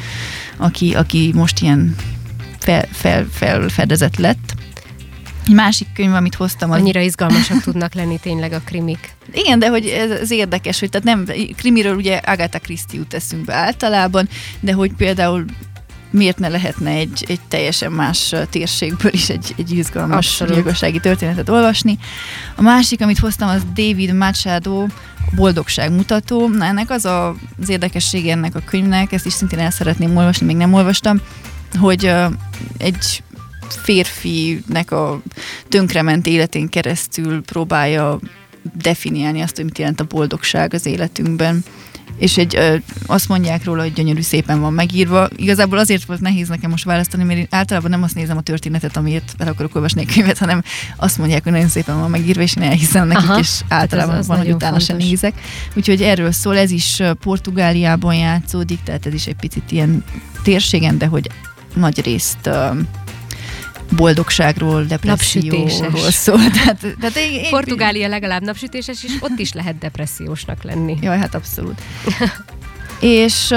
aki, 0.56 0.94
aki 0.94 1.30
most 1.34 1.60
ilyen 1.60 1.96
fel, 2.58 2.88
fel, 2.92 3.26
felfedezett 3.30 4.16
lett. 4.16 4.54
Egy 5.46 5.54
másik 5.54 5.88
könyv, 5.94 6.14
amit 6.14 6.34
hoztam, 6.34 6.70
az... 6.70 6.80
Annyira 6.80 7.00
izgalmasak 7.00 7.62
tudnak 7.62 7.94
lenni 7.94 8.18
tényleg 8.22 8.52
a 8.52 8.60
krimik. 8.64 9.14
Igen, 9.32 9.58
de 9.58 9.68
hogy 9.68 9.86
ez, 9.86 10.10
ez 10.10 10.30
érdekes, 10.30 10.80
hogy 10.80 10.90
tehát 10.90 11.06
nem, 11.06 11.36
krimiről 11.56 11.96
ugye 11.96 12.16
Agatha 12.16 12.58
Christie 12.58 12.98
jut 12.98 13.14
eszünkbe 13.14 13.54
általában, 13.54 14.28
de 14.60 14.72
hogy 14.72 14.92
például 14.92 15.44
miért 16.10 16.38
ne 16.38 16.48
lehetne 16.48 16.90
egy, 16.90 17.24
egy 17.28 17.40
teljesen 17.48 17.92
más 17.92 18.34
térségből 18.50 19.12
is 19.12 19.28
egy, 19.28 19.54
egy 19.56 19.70
izgalmas 19.70 20.42
gyilkossági 20.46 21.00
történetet 21.00 21.48
olvasni. 21.48 21.98
A 22.56 22.62
másik, 22.62 23.00
amit 23.02 23.18
hoztam, 23.18 23.48
az 23.48 23.62
David 23.74 24.14
Machado, 24.14 24.86
boldogságmutató. 25.34 26.48
Na 26.48 26.64
ennek 26.64 26.90
az 26.90 27.04
a, 27.04 27.34
az 27.60 27.68
érdekessége 27.68 28.32
ennek 28.32 28.54
a 28.54 28.62
könyvnek, 28.64 29.12
ezt 29.12 29.26
is 29.26 29.32
szintén 29.32 29.58
el 29.58 29.70
szeretném 29.70 30.16
olvasni, 30.16 30.46
még 30.46 30.56
nem 30.56 30.72
olvastam, 30.72 31.20
hogy 31.78 32.04
uh, 32.04 32.32
egy 32.78 33.22
férfinek 33.68 34.90
a 34.90 35.20
tönkrement 35.68 36.26
életén 36.26 36.68
keresztül 36.68 37.42
próbálja 37.42 38.18
definiálni 38.74 39.40
azt, 39.40 39.56
hogy 39.56 39.64
mit 39.64 39.78
jelent 39.78 40.00
a 40.00 40.04
boldogság 40.04 40.74
az 40.74 40.86
életünkben 40.86 41.64
és 42.18 42.36
egy, 42.36 42.56
ö, 42.56 42.76
azt 43.06 43.28
mondják 43.28 43.64
róla, 43.64 43.82
hogy 43.82 43.92
gyönyörű 43.92 44.20
szépen 44.20 44.60
van 44.60 44.72
megírva. 44.72 45.28
Igazából 45.36 45.78
azért 45.78 46.04
volt 46.04 46.20
nehéz 46.20 46.48
nekem 46.48 46.70
most 46.70 46.84
választani, 46.84 47.24
mert 47.24 47.38
én 47.38 47.46
általában 47.50 47.90
nem 47.90 48.02
azt 48.02 48.14
nézem 48.14 48.36
a 48.36 48.40
történetet, 48.40 48.96
amiért 48.96 49.34
el 49.38 49.48
akarok 49.48 49.74
olvasni 49.74 50.00
egy 50.00 50.14
könyvet, 50.14 50.38
hanem 50.38 50.62
azt 50.96 51.18
mondják, 51.18 51.42
hogy 51.42 51.52
nagyon 51.52 51.68
szépen 51.68 51.98
van 52.00 52.10
megírva, 52.10 52.42
és 52.42 52.56
én 52.56 52.62
elhiszem 52.62 53.06
nekik, 53.06 53.28
Aha, 53.28 53.38
és 53.38 53.60
hát 53.68 53.80
általában 53.80 54.16
ez, 54.16 54.26
van, 54.26 54.38
hogy 54.38 54.50
utána 54.50 54.78
sem 54.78 54.96
nézek. 54.96 55.34
Úgyhogy 55.74 56.02
erről 56.02 56.32
szól, 56.32 56.56
ez 56.56 56.70
is 56.70 57.02
Portugáliában 57.20 58.14
játszódik, 58.14 58.78
tehát 58.84 59.06
ez 59.06 59.14
is 59.14 59.26
egy 59.26 59.36
picit 59.36 59.72
ilyen 59.72 60.04
térségen, 60.42 60.98
de 60.98 61.06
hogy 61.06 61.30
nagy 61.74 62.02
részt 62.04 62.50
boldogságról, 63.90 64.84
depresszióról 64.84 66.10
szól. 66.10 66.50
Tehát, 66.58 66.86
tehát 67.00 67.16
én, 67.16 67.32
én, 67.32 67.50
Portugália 67.50 68.08
legalább 68.08 68.42
napsütéses, 68.42 69.04
és 69.04 69.12
ott 69.20 69.38
is 69.38 69.52
lehet 69.52 69.78
depressziósnak 69.78 70.62
lenni. 70.62 70.96
Jaj, 71.00 71.18
hát 71.18 71.34
abszolút. 71.34 71.82
és 73.00 73.52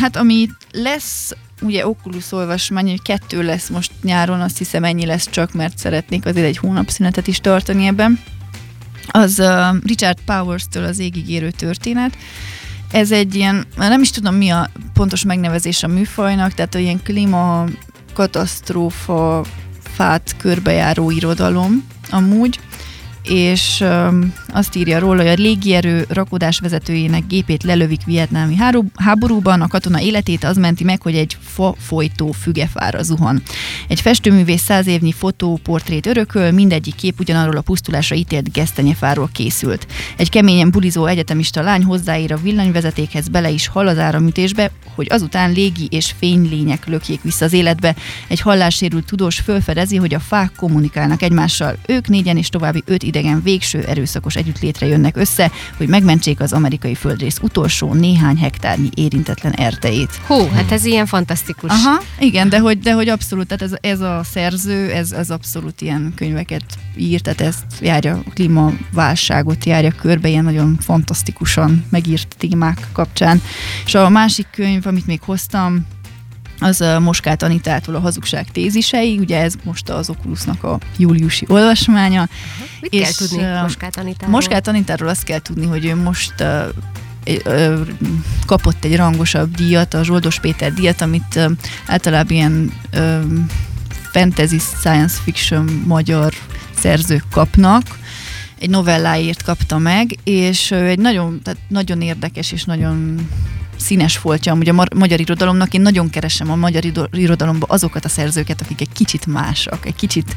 hát 0.00 0.16
ami 0.16 0.48
lesz, 0.72 1.32
ugye 1.60 1.86
Oculus 1.86 2.32
olvasmány, 2.32 2.88
hogy 2.88 3.02
kettő 3.02 3.42
lesz 3.42 3.68
most 3.68 3.92
nyáron, 4.02 4.40
azt 4.40 4.58
hiszem 4.58 4.84
ennyi 4.84 5.06
lesz 5.06 5.30
csak, 5.30 5.52
mert 5.52 5.78
szeretnék 5.78 6.26
azért 6.26 6.46
egy 6.46 6.56
hónap 6.56 6.88
szünetet 6.88 7.26
is 7.26 7.38
tartani 7.38 7.86
ebben. 7.86 8.20
Az 9.08 9.38
uh, 9.38 9.82
Richard 9.84 10.18
Powers-től 10.24 10.84
az 10.84 10.98
égigérő 10.98 11.50
történet. 11.50 12.16
Ez 12.90 13.10
egy 13.10 13.34
ilyen, 13.34 13.66
nem 13.76 14.02
is 14.02 14.10
tudom 14.10 14.34
mi 14.34 14.50
a 14.50 14.70
pontos 14.92 15.24
megnevezés 15.24 15.82
a 15.82 15.86
műfajnak, 15.86 16.54
tehát 16.54 16.74
ilyen 16.74 17.02
klíma 17.02 17.64
katasztrófa 18.12 19.44
fát 19.94 20.34
körbejáró 20.38 21.10
irodalom 21.10 21.84
amúgy, 22.10 22.60
és 23.22 23.84
azt 24.52 24.76
írja 24.76 24.98
róla, 24.98 25.22
hogy 25.22 25.30
a 25.30 25.42
légierő 25.42 26.04
rakodás 26.08 26.58
vezetőjének 26.58 27.26
gépét 27.26 27.62
lelövik 27.62 28.04
vietnámi 28.04 28.56
háborúban, 28.94 29.60
a 29.60 29.68
katona 29.68 30.00
életét 30.00 30.44
az 30.44 30.56
menti 30.56 30.84
meg, 30.84 31.02
hogy 31.02 31.14
egy 31.14 31.36
fa 31.40 31.74
folytó 31.78 32.32
fügefára 32.32 33.02
zuhan. 33.02 33.42
Egy 33.88 34.00
festőművész 34.00 34.62
száz 34.62 34.86
évnyi 34.86 35.12
fotóportrét 35.12 36.06
örököl, 36.06 36.50
mindegyik 36.50 36.94
kép 36.94 37.20
ugyanarról 37.20 37.56
a 37.56 37.60
pusztulásra 37.60 38.16
ítélt 38.16 38.52
gesztenyefáról 38.52 39.30
készült. 39.32 39.86
Egy 40.16 40.28
keményen 40.28 40.70
bulizó 40.70 41.06
egyetemista 41.06 41.62
lány 41.62 41.84
hozzáír 41.84 42.32
a 42.32 42.36
villanyvezetékhez, 42.36 43.28
bele 43.28 43.50
is 43.50 43.66
hal 43.66 43.86
az 43.86 43.98
áramütésbe, 43.98 44.70
hogy 44.94 45.06
azután 45.10 45.52
légi 45.52 45.86
és 45.90 46.14
fénylények 46.18 46.86
lökjék 46.86 47.22
vissza 47.22 47.44
az 47.44 47.52
életbe. 47.52 47.94
Egy 48.28 48.40
hallássérült 48.40 49.06
tudós 49.06 49.40
fölfedezi, 49.40 49.96
hogy 49.96 50.14
a 50.14 50.20
fák 50.20 50.52
kommunikálnak 50.56 51.22
egymással. 51.22 51.76
Ők 51.86 52.08
négyen 52.08 52.36
és 52.36 52.48
további 52.48 52.82
öt 52.86 53.02
idegen 53.12 53.42
végső 53.42 53.82
erőszakos 53.82 54.36
együttlétre 54.36 54.86
jönnek 54.86 55.16
össze, 55.16 55.50
hogy 55.76 55.88
megmentsék 55.88 56.40
az 56.40 56.52
amerikai 56.52 56.94
földrész 56.94 57.38
utolsó 57.42 57.92
néhány 57.92 58.36
hektárnyi 58.36 58.88
érintetlen 58.94 59.52
erteit. 59.52 60.10
Hú, 60.26 60.48
hát 60.54 60.72
ez 60.72 60.84
ilyen 60.84 61.06
fantasztikus. 61.06 61.70
Aha, 61.70 62.02
igen, 62.18 62.48
de 62.48 62.58
hogy, 62.58 62.78
de 62.78 62.92
hogy 62.92 63.08
abszolút, 63.08 63.46
tehát 63.46 63.62
ez, 63.62 63.78
ez 63.80 64.00
a 64.00 64.20
szerző, 64.24 64.90
ez, 64.90 65.12
ez 65.12 65.30
abszolút 65.30 65.80
ilyen 65.80 66.12
könyveket 66.16 66.64
ír, 66.96 67.20
tehát 67.20 67.40
ezt 67.40 67.64
járja 67.80 68.22
a 68.26 68.30
klímaválságot, 68.34 69.64
járja 69.64 69.92
körbe 70.00 70.28
ilyen 70.28 70.44
nagyon 70.44 70.78
fantasztikusan 70.80 71.84
megírt 71.90 72.34
témák 72.38 72.88
kapcsán. 72.92 73.42
És 73.84 73.94
a 73.94 74.08
másik 74.08 74.46
könyv, 74.50 74.86
amit 74.86 75.06
még 75.06 75.20
hoztam, 75.20 75.86
az 76.62 76.84
Moskát 77.00 77.42
Anitától 77.42 77.94
a 77.94 78.00
hazugság 78.00 78.50
tézisei, 78.50 79.18
ugye 79.18 79.40
ez 79.40 79.54
most 79.64 79.88
az 79.88 80.10
Oculusnak 80.10 80.64
a 80.64 80.78
júliusi 80.96 81.46
olvasmánya. 81.48 82.28
Mit 82.80 82.92
és 82.92 83.00
kell 83.00 83.12
tudni 83.12 83.60
Moskát 83.60 83.96
Anitáról? 83.96 84.34
Moskát 84.34 84.68
Anitáról 84.68 85.08
azt 85.08 85.22
kell 85.22 85.38
tudni, 85.38 85.66
hogy 85.66 85.84
ő 85.84 85.96
most 85.96 86.34
kapott 88.46 88.84
egy 88.84 88.96
rangosabb 88.96 89.54
díjat, 89.54 89.94
a 89.94 90.04
Zsoldos 90.04 90.40
Péter 90.40 90.72
díjat, 90.72 91.00
amit 91.00 91.40
általában 91.86 92.32
ilyen 92.32 92.72
fantasy 94.12 94.58
science 94.58 95.20
fiction 95.24 95.82
magyar 95.86 96.32
szerzők 96.78 97.24
kapnak, 97.30 98.00
egy 98.58 98.70
novelláért 98.70 99.42
kapta 99.42 99.78
meg, 99.78 100.16
és 100.24 100.70
egy 100.70 100.98
nagyon, 100.98 101.40
tehát 101.42 101.60
nagyon 101.68 102.00
érdekes 102.00 102.52
és 102.52 102.64
nagyon 102.64 103.28
színes 103.82 104.16
foltja 104.16 104.52
amúgy 104.52 104.68
a 104.68 104.86
magyar 104.94 105.20
irodalomnak. 105.20 105.74
Én 105.74 105.80
nagyon 105.80 106.10
keresem 106.10 106.50
a 106.50 106.56
magyar 106.56 106.82
irodalomba 107.10 107.66
azokat 107.68 108.04
a 108.04 108.08
szerzőket, 108.08 108.60
akik 108.60 108.80
egy 108.80 108.92
kicsit 108.92 109.26
másak, 109.26 109.86
egy 109.86 109.94
kicsit 109.94 110.34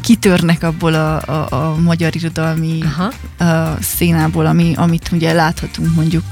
kitörnek 0.00 0.62
abból 0.62 0.94
a, 0.94 1.22
a, 1.22 1.46
a 1.50 1.76
magyar 1.76 2.14
irodalmi 2.16 2.82
a 3.38 3.44
szénából, 3.80 4.46
ami, 4.46 4.72
amit 4.76 5.10
ugye 5.12 5.32
láthatunk 5.32 5.94
mondjuk 5.94 6.24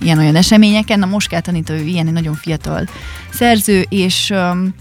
ilyen-olyan 0.00 0.36
eseményeken. 0.36 0.98
Na 0.98 1.06
Moskát 1.06 1.48
Anita, 1.48 1.72
ő 1.72 1.82
ilyen 1.82 2.06
egy 2.06 2.12
nagyon 2.12 2.34
fiatal 2.34 2.88
szerző, 3.30 3.86
és 3.88 4.30
um, 4.30 4.74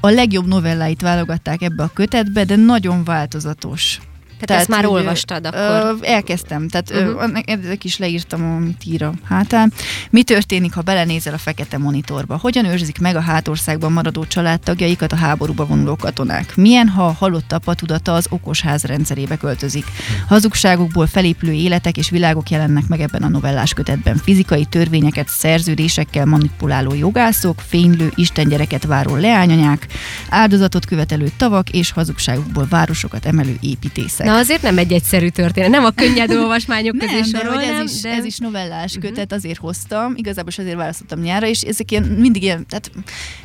a 0.00 0.08
legjobb 0.08 0.46
novelláit 0.46 1.00
válogatták 1.00 1.62
ebbe 1.62 1.82
a 1.82 1.90
kötetbe, 1.94 2.44
de 2.44 2.56
nagyon 2.56 3.04
változatos 3.04 4.00
tehát, 4.46 4.62
ezt 4.62 4.70
már 4.70 4.86
olvastad 4.86 5.46
akkor? 5.46 5.60
Ö, 5.60 5.92
elkezdtem, 6.00 6.68
tehát 6.68 6.90
uh-huh. 6.90 7.38
ezek 7.44 7.84
is 7.84 7.98
leírtam, 7.98 8.54
amit 8.56 8.84
ír 8.84 9.02
a 9.02 9.12
hátán. 9.24 9.72
Mi 10.10 10.22
történik, 10.22 10.74
ha 10.74 10.80
belenézel 10.80 11.34
a 11.34 11.38
fekete 11.38 11.78
monitorba? 11.78 12.38
Hogyan 12.40 12.64
őrzik 12.64 12.98
meg 12.98 13.16
a 13.16 13.20
hátországban 13.20 13.92
maradó 13.92 14.24
családtagjaikat 14.24 15.12
a 15.12 15.16
háborúba 15.16 15.66
vonuló 15.66 15.96
katonák? 15.96 16.56
Milyen, 16.56 16.88
ha 16.88 17.06
a 17.06 17.16
halott 17.18 17.52
apa 17.52 17.74
tudata 17.74 18.14
az 18.14 18.26
okosház 18.30 18.84
rendszerébe 18.84 19.36
költözik? 19.36 19.84
Hazugságokból 20.28 21.06
felépülő 21.06 21.52
életek 21.52 21.96
és 21.96 22.10
világok 22.10 22.50
jelennek 22.50 22.86
meg 22.88 23.00
ebben 23.00 23.22
a 23.22 23.28
novellás 23.28 23.72
kötetben. 23.72 24.16
Fizikai 24.16 24.64
törvényeket 24.64 25.28
szerződésekkel 25.28 26.24
manipuláló 26.24 26.94
jogászok, 26.94 27.60
fénylő 27.68 28.12
istengyereket 28.14 28.84
váró 28.84 29.16
leányanyák, 29.16 29.86
áldozatot 30.28 30.84
követelő 30.84 31.30
tavak 31.36 31.70
és 31.70 31.90
hazugságokból 31.90 32.66
városokat 32.68 33.26
emelő 33.26 33.56
építészek. 33.60 34.26
Na 34.26 34.31
azért 34.34 34.62
nem 34.62 34.78
egy 34.78 34.92
egyszerű 34.92 35.28
történet, 35.28 35.70
nem 35.70 35.84
a 35.84 35.90
könnyed 35.90 36.30
olvasmányok 36.42 36.98
közé 36.98 37.12
nem, 37.12 37.22
sorolnám. 37.22 37.82
Ez, 37.82 37.94
is, 37.94 38.00
de... 38.00 38.10
ez 38.10 38.24
is 38.24 38.38
novellás 38.38 38.94
uh-huh. 38.94 39.10
kötet, 39.10 39.32
azért 39.32 39.58
hoztam, 39.58 40.12
igazából 40.16 40.50
is 40.50 40.58
azért 40.58 40.76
választottam 40.76 41.20
nyára, 41.20 41.46
és 41.46 41.60
ezek 41.60 41.90
ilyen, 41.90 42.02
mindig 42.02 42.42
ilyen, 42.42 42.66
tehát 42.68 42.90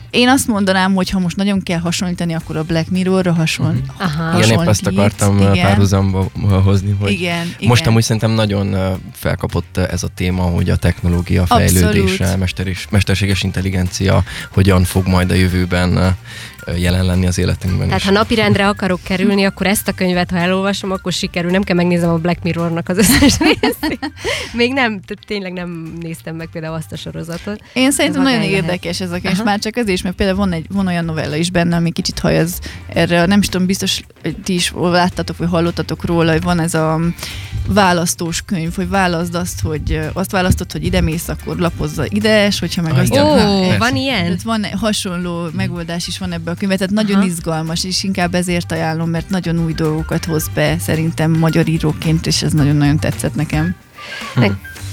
én 0.10 0.30
azt 0.30 0.48
mondanám, 0.48 0.94
hogy 0.94 1.10
ha 1.10 1.20
most 1.20 1.36
nagyon 1.36 1.64
kell 1.64 1.80
hasonlítani, 1.80 2.34
akkor 2.34 2.58
a 2.58 2.64
Black 2.64 2.90
Mirror-ra 2.90 3.34
hasonl, 3.34 3.70
uh-huh. 3.70 4.20
Aha. 4.20 4.44
Igen, 4.44 4.60
épp 4.60 4.68
ezt 4.68 4.88
akartam 4.88 5.38
igen. 5.38 5.54
párhuzamba 5.54 6.28
hozni, 6.64 6.96
hogy 7.00 7.12
igen, 7.12 7.56
most 7.60 7.82
igen. 7.82 7.92
amúgy 7.92 8.04
szerintem 8.04 8.32
nagyon 8.32 8.98
felkapott 9.14 9.78
ez 9.78 10.04
a 10.04 10.08
téma, 10.16 10.44
hogy 10.44 10.70
a 10.70 10.76
technológia 10.76 11.46
fejlődése, 11.46 12.36
mester 12.36 12.68
mesterséges 12.90 13.44
intelligencia 13.44 14.24
hogyan 14.52 14.84
fog 14.84 15.08
majd 15.08 15.32
a 15.32 15.34
jövőben 15.34 16.16
jelen 16.76 17.06
lenni 17.06 17.28
az 17.28 17.38
életünkben 17.38 17.86
Tehát 17.86 18.02
is. 18.02 18.08
ha 18.08 18.12
napirendre 18.12 18.68
akarok 18.68 19.00
kerülni, 19.04 19.46
akkor 19.46 19.68
ezt 19.68 19.88
a 19.88 19.92
könyvet, 19.92 20.32
ha 20.32 20.38
elolvasom, 20.38 20.92
akkor 20.92 21.12
sikerül. 21.12 21.52
Nem 21.52 21.64
kell 21.64 21.76
megnézem 21.76 22.10
a 22.10 22.18
Black 22.18 22.44
Mirrornak 22.44 22.90
az 22.90 22.98
összes 22.98 23.38
részét. 23.62 24.12
Még 24.54 24.74
nem, 24.74 25.00
tényleg 25.26 25.54
nem 25.54 25.94
néztem 26.00 26.36
meg 26.36 26.48
például 26.52 26.76
azt 26.76 26.92
a 26.92 26.96
sorozatot. 26.96 27.62
Én 27.74 27.92
szerintem 27.92 28.22
nagyon 28.22 28.40
lehet. 28.40 28.56
érdekes 28.56 29.02
ez 29.02 29.12
a 29.12 29.20
könyv, 29.20 29.44
már 29.44 29.60
csak 29.60 29.76
az 29.76 29.88
is, 29.88 30.02
mert 30.02 30.16
például 30.16 30.38
van, 30.38 30.52
egy, 30.52 30.66
van 30.70 30.88
olyan 30.88 31.06
novella 31.06 31.36
is 31.36 31.52
benne, 31.52 31.76
ami 31.76 31.92
kicsit 31.92 32.20
hajaz 32.20 32.60
erre, 32.88 33.26
nem 33.26 33.40
is 33.40 33.48
tudom, 33.48 33.68
biztos 33.68 34.02
ti 34.36 34.54
is 34.54 34.74
láttatok, 34.76 35.38
vagy 35.38 35.50
hallottatok 35.50 36.06
róla, 36.06 36.32
hogy 36.32 36.42
van 36.42 36.60
ez 36.60 36.74
a 36.74 37.00
választós 37.68 38.42
könyv, 38.42 38.76
hogy 38.76 38.90
válaszd 38.90 39.36
azt, 39.36 39.62
hogy 39.62 40.00
azt 40.14 40.32
választod, 40.32 40.72
hogy 40.72 40.86
ide 40.86 41.02
mész, 41.02 41.28
akkor 41.28 41.58
lapozza 41.58 42.06
ide, 42.10 42.46
és 42.46 42.60
hogyha 42.60 42.82
meg 42.82 42.98
azt... 42.98 43.12
Ó, 43.12 43.18
oh, 43.18 43.78
van 43.78 43.96
ilyen? 43.96 44.40
Van 44.44 44.66
hasonló 44.66 45.48
megoldás 45.54 46.08
is 46.08 46.18
van 46.18 46.32
ebbe 46.32 46.52
a 46.52 46.54
könyvet, 46.54 46.78
tehát 46.78 46.94
nagyon 46.94 47.18
Aha. 47.18 47.26
izgalmas, 47.26 47.84
és 47.84 48.04
inkább 48.04 48.34
ezért 48.34 48.72
ajánlom, 48.72 49.10
mert 49.10 49.30
nagyon 49.30 49.64
új 49.64 49.74
dolgokat 49.74 50.26
hoz 50.26 50.50
be 50.54 50.76
szerintem 50.80 51.32
magyar 51.32 51.68
íróként, 51.68 52.28
és 52.28 52.42
ez 52.42 52.52
nagyon-nagyon 52.52 53.00
tetszett 53.00 53.36
nekem. 53.36 53.76
Hm. 54.34 54.44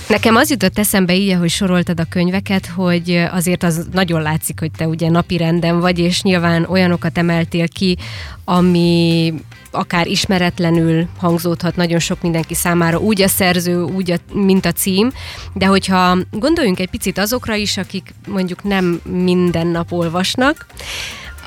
Nekem 0.08 0.36
az 0.36 0.50
jutott 0.50 0.78
eszembe 0.78 1.14
így, 1.14 1.36
hogy 1.38 1.50
soroltad 1.50 2.00
a 2.00 2.06
könyveket, 2.08 2.66
hogy 2.66 3.24
azért 3.30 3.62
az 3.62 3.86
nagyon 3.92 4.22
látszik, 4.22 4.60
hogy 4.60 4.70
te 4.76 4.86
ugye 4.86 5.10
napi 5.10 5.36
renden 5.36 5.80
vagy, 5.80 5.98
és 5.98 6.22
nyilván 6.22 6.64
olyanokat 6.64 7.18
emeltél 7.18 7.68
ki, 7.68 7.96
ami 8.44 9.32
akár 9.70 10.06
ismeretlenül 10.06 11.08
hangzódhat 11.18 11.76
nagyon 11.76 11.98
sok 11.98 12.22
mindenki 12.22 12.54
számára, 12.54 12.98
úgy 12.98 13.22
a 13.22 13.28
szerző, 13.28 13.82
úgy 13.82 14.10
a, 14.10 14.16
mint 14.32 14.66
a 14.66 14.72
cím, 14.72 15.10
de 15.52 15.66
hogyha 15.66 16.18
gondoljunk 16.30 16.80
egy 16.80 16.90
picit 16.90 17.18
azokra 17.18 17.54
is, 17.54 17.76
akik 17.76 18.14
mondjuk 18.28 18.62
nem 18.62 19.00
minden 19.04 19.66
nap 19.66 19.92
olvasnak, 19.92 20.66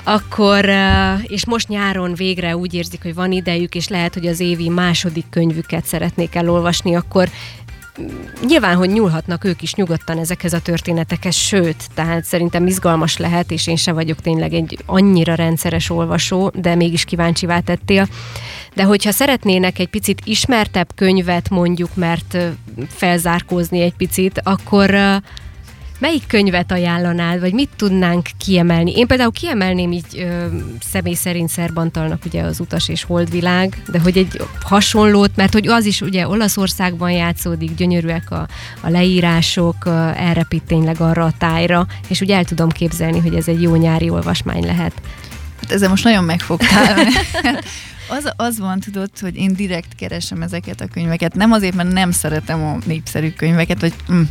akkor, 0.04 0.70
és 1.22 1.46
most 1.46 1.68
nyáron 1.68 2.14
végre 2.14 2.58
úgy 2.58 2.74
érzik, 2.74 3.04
hogy 3.04 3.14
van 3.14 3.32
idejük, 3.32 3.76
és 3.76 3.88
lehet, 3.88 4.14
hogy 4.14 4.28
az 4.28 4.40
évi 4.40 4.70
második 4.70 5.26
könyvüket 5.30 5.86
szeretnék 5.86 6.36
elolvasni, 6.36 6.96
akkor 6.96 7.30
nyilván, 8.48 8.76
hogy 8.76 8.90
nyúlhatnak 8.90 9.44
ők 9.44 9.62
is 9.62 9.74
nyugodtan 9.74 10.18
ezekhez 10.18 10.54
a 10.54 10.62
történetekhez, 10.62 11.36
sőt, 11.36 11.76
tehát 11.94 12.24
szerintem 12.24 12.68
izgalmas 12.68 13.18
lehet, 13.18 13.52
és 13.52 13.68
én 13.68 13.76
se 13.76 13.92
vagyok 13.92 14.22
tényleg 14.22 14.54
egy 14.54 14.78
annyira 14.86 15.36
rendszeres 15.36 15.90
olvasó, 15.90 16.52
de 16.56 16.76
mégis 16.76 17.04
kíváncsivá 17.04 17.60
tettél. 17.60 18.08
De 18.74 18.84
hogyha 18.84 19.12
szeretnének 19.12 19.80
egy 19.80 19.90
picit 19.90 20.22
ismertebb 20.24 20.88
könyvet 20.96 21.50
mondjuk, 21.50 21.96
mert 21.96 22.38
felzárkózni 22.90 23.82
egy 23.82 23.94
picit, 23.94 24.42
akkor 24.44 24.96
Melyik 26.00 26.28
könyvet 26.28 26.72
ajánlanál, 26.72 27.40
vagy 27.40 27.54
mit 27.54 27.70
tudnánk 27.76 28.30
kiemelni? 28.38 28.92
Én 28.96 29.08
például 29.08 29.32
kiemelném 29.32 29.92
így 29.92 30.06
ö, 30.14 30.46
személy 30.92 31.14
szerint 31.14 31.50
Szerbantalnak 31.50 32.26
ugye 32.26 32.42
az 32.42 32.60
Utas 32.60 32.90
és 32.90 33.04
Holdvilág, 33.04 33.82
de 33.92 34.00
hogy 34.00 34.18
egy 34.18 34.42
hasonlót, 34.62 35.36
mert 35.36 35.54
hogy 35.54 35.68
az 35.68 35.86
is 35.86 36.02
ugye 36.02 36.28
Olaszországban 36.28 37.12
játszódik, 37.12 37.76
gyönyörűek 37.76 38.32
a, 38.32 38.48
a 38.82 38.90
leírások, 38.90 39.76
elrepít 40.16 40.64
tényleg 40.64 41.02
arra 41.02 41.26
a 41.26 41.34
tájra, 41.38 41.88
és 42.08 42.22
úgy 42.22 42.32
el 42.32 42.44
tudom 42.46 42.70
képzelni, 42.70 43.20
hogy 43.20 43.36
ez 43.36 43.48
egy 43.48 43.62
jó 43.62 43.76
nyári 43.76 44.10
olvasmány 44.10 44.66
lehet. 44.66 44.94
Hát 45.62 45.72
ezzel 45.72 45.90
most 45.90 46.04
nagyon 46.04 46.24
megfogtál. 46.24 46.98
Az, 48.08 48.34
az 48.36 48.60
van, 48.60 48.80
tudod, 48.80 49.10
hogy 49.20 49.36
én 49.36 49.54
direkt 49.54 49.96
keresem 49.96 50.42
ezeket 50.42 50.82
a 50.82 50.88
könyveket. 50.88 51.36
Nem 51.36 51.52
azért, 51.52 51.76
mert 51.76 51.92
nem 51.92 52.12
szeretem 52.12 52.64
a 52.64 52.78
népszerű 52.86 53.32
könyveket, 53.32 53.82
vagy, 53.82 53.94
mm, 54.12 54.22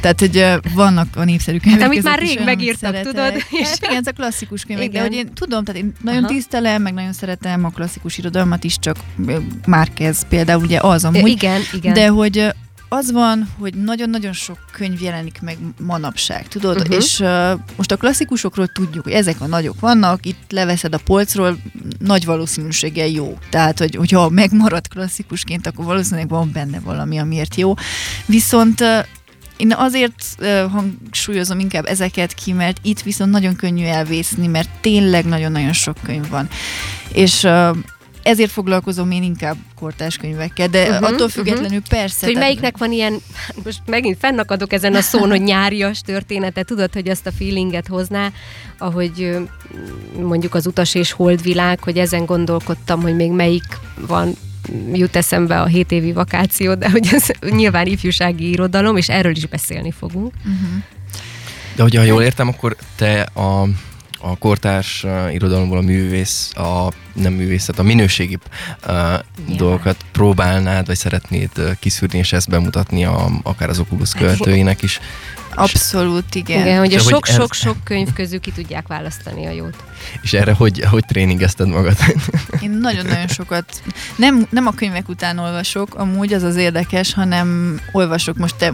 tehát, 0.00 0.20
hogy 0.20 0.36
uh, 0.36 0.54
vannak 0.74 1.16
a 1.16 1.24
népszerű 1.24 1.58
könyvek. 1.58 1.80
Hát, 1.80 1.90
amit 1.90 2.02
már 2.02 2.18
rég 2.18 2.40
megírtak, 2.44 2.94
szeretek. 2.94 3.12
tudod? 3.12 3.34
És... 3.60 3.68
Hát, 3.68 3.78
igen, 3.82 3.96
ez 3.96 4.06
a 4.06 4.12
klasszikus 4.12 4.64
könyvek, 4.64 4.86
igen. 4.86 5.02
de 5.02 5.08
hogy 5.08 5.16
én 5.16 5.32
tudom, 5.34 5.64
tehát 5.64 5.82
én 5.82 5.92
nagyon 6.00 6.24
Aha. 6.24 6.32
tisztelem, 6.32 6.82
meg 6.82 6.94
nagyon 6.94 7.12
szeretem 7.12 7.64
a 7.64 7.68
klasszikus 7.68 8.18
irodalmat 8.18 8.64
is, 8.64 8.78
csak 8.78 8.96
kezd 9.94 10.26
például 10.28 10.62
ugye 10.62 10.78
az 10.80 11.04
amúgy. 11.04 11.28
Igen, 11.28 11.60
igen. 11.72 11.94
De 11.94 12.08
hogy 12.08 12.54
az 12.92 13.12
van, 13.12 13.48
hogy 13.58 13.74
nagyon-nagyon 13.74 14.32
sok 14.32 14.58
könyv 14.72 15.02
jelenik 15.02 15.40
meg 15.40 15.58
manapság, 15.78 16.48
tudod? 16.48 16.76
Uh-huh. 16.76 16.96
És 16.96 17.20
uh, 17.20 17.52
most 17.76 17.92
a 17.92 17.96
klasszikusokról 17.96 18.66
tudjuk, 18.66 19.04
hogy 19.04 19.12
ezek 19.12 19.40
a 19.40 19.46
nagyok 19.46 19.80
vannak, 19.80 20.26
itt 20.26 20.50
leveszed 20.50 20.94
a 20.94 20.98
polcról, 21.04 21.58
nagy 21.98 22.24
valószínűséggel 22.24 23.06
jó. 23.06 23.38
Tehát, 23.50 23.78
hogy, 23.78 23.94
hogyha 23.94 24.28
megmarad 24.28 24.88
klasszikusként, 24.88 25.66
akkor 25.66 25.84
valószínűleg 25.84 26.28
van 26.28 26.50
benne 26.52 26.80
valami, 26.80 27.18
amiért 27.18 27.54
jó. 27.54 27.74
Viszont 28.26 28.80
uh, 28.80 28.98
én 29.56 29.72
azért 29.72 30.24
uh, 30.38 30.70
hangsúlyozom 30.70 31.58
inkább 31.58 31.86
ezeket 31.86 32.34
ki, 32.34 32.52
mert 32.52 32.78
itt 32.82 33.00
viszont 33.00 33.30
nagyon 33.30 33.56
könnyű 33.56 33.84
elvészni, 33.84 34.46
mert 34.46 34.68
tényleg 34.80 35.24
nagyon-nagyon 35.24 35.72
sok 35.72 35.96
könyv 36.02 36.28
van. 36.28 36.48
És 37.12 37.42
uh, 37.42 37.76
ezért 38.22 38.50
foglalkozom 38.50 39.10
én 39.10 39.22
inkább 39.22 39.56
kortás 39.78 40.16
könyvekkel, 40.16 40.68
de 40.68 40.88
uh-huh, 40.88 41.08
attól 41.08 41.28
függetlenül 41.28 41.78
uh-huh. 41.78 41.88
persze. 41.88 42.26
Hogy 42.26 42.36
melyiknek 42.36 42.78
van 42.78 42.92
ilyen, 42.92 43.16
most 43.64 43.80
megint 43.86 44.18
fennakadok 44.18 44.72
ezen 44.72 44.94
a 44.94 45.00
szón, 45.00 45.28
hogy 45.28 45.42
nyárias 45.42 46.00
története, 46.00 46.62
tudod, 46.62 46.92
hogy 46.92 47.08
azt 47.08 47.26
a 47.26 47.32
feelinget 47.32 47.86
hozná, 47.86 48.30
ahogy 48.78 49.38
mondjuk 50.22 50.54
az 50.54 50.66
utas 50.66 50.94
és 50.94 51.12
holdvilág, 51.12 51.80
hogy 51.82 51.98
ezen 51.98 52.24
gondolkodtam, 52.24 53.00
hogy 53.00 53.16
még 53.16 53.30
melyik 53.30 53.78
van 54.06 54.34
jut 54.92 55.16
eszembe 55.16 55.60
a 55.60 55.66
7 55.66 55.92
évi 55.92 56.12
vakáció, 56.12 56.74
de 56.74 56.90
hogy 56.90 57.08
ez 57.12 57.26
nyilván 57.50 57.86
ifjúsági 57.86 58.50
irodalom, 58.50 58.96
és 58.96 59.08
erről 59.08 59.36
is 59.36 59.46
beszélni 59.46 59.90
fogunk. 59.90 60.32
Uh-huh. 60.38 60.82
De 61.76 61.82
hogyha 61.82 62.02
jól 62.02 62.22
értem, 62.22 62.48
akkor 62.48 62.76
te 62.96 63.20
a 63.20 63.68
a 64.20 64.36
kortárs 64.38 65.04
uh, 65.04 65.34
irodalomból 65.34 65.78
a 65.78 65.80
művész, 65.80 66.52
a 66.54 66.92
nem 67.12 67.32
művészet, 67.32 67.78
a 67.78 67.82
minőségi 67.82 68.38
uh, 68.86 68.94
dolgokat 69.56 69.96
próbálnád, 70.12 70.86
vagy 70.86 70.96
szeretnéd 70.96 71.50
uh, 71.56 71.70
kiszűrni, 71.78 72.18
és 72.18 72.32
ezt 72.32 72.48
bemutatni 72.48 73.04
a, 73.04 73.30
akár 73.42 73.68
az 73.68 73.78
Oculus 73.78 74.12
költőinek 74.12 74.82
is. 74.82 75.00
Abszolút, 75.54 76.34
igen. 76.34 76.60
Igen, 76.60 76.78
hogy 76.78 76.94
a 76.94 76.98
sok-sok-sok 76.98 77.76
ez... 77.76 77.82
könyv 77.84 78.12
közül 78.12 78.40
ki 78.40 78.50
tudják 78.50 78.86
választani 78.86 79.46
a 79.46 79.50
jót. 79.50 79.76
És 80.22 80.32
erre 80.32 80.52
hogy, 80.52 80.84
hogy 80.90 81.04
tréningezted 81.04 81.68
magad? 81.68 81.96
Én 82.62 82.70
nagyon-nagyon 82.70 83.26
sokat, 83.26 83.82
nem, 84.16 84.46
nem 84.50 84.66
a 84.66 84.70
könyvek 84.70 85.08
után 85.08 85.38
olvasok, 85.38 85.94
amúgy 85.94 86.32
az 86.32 86.42
az 86.42 86.56
érdekes, 86.56 87.14
hanem 87.14 87.80
olvasok 87.92 88.36
most 88.36 88.54
te, 88.56 88.72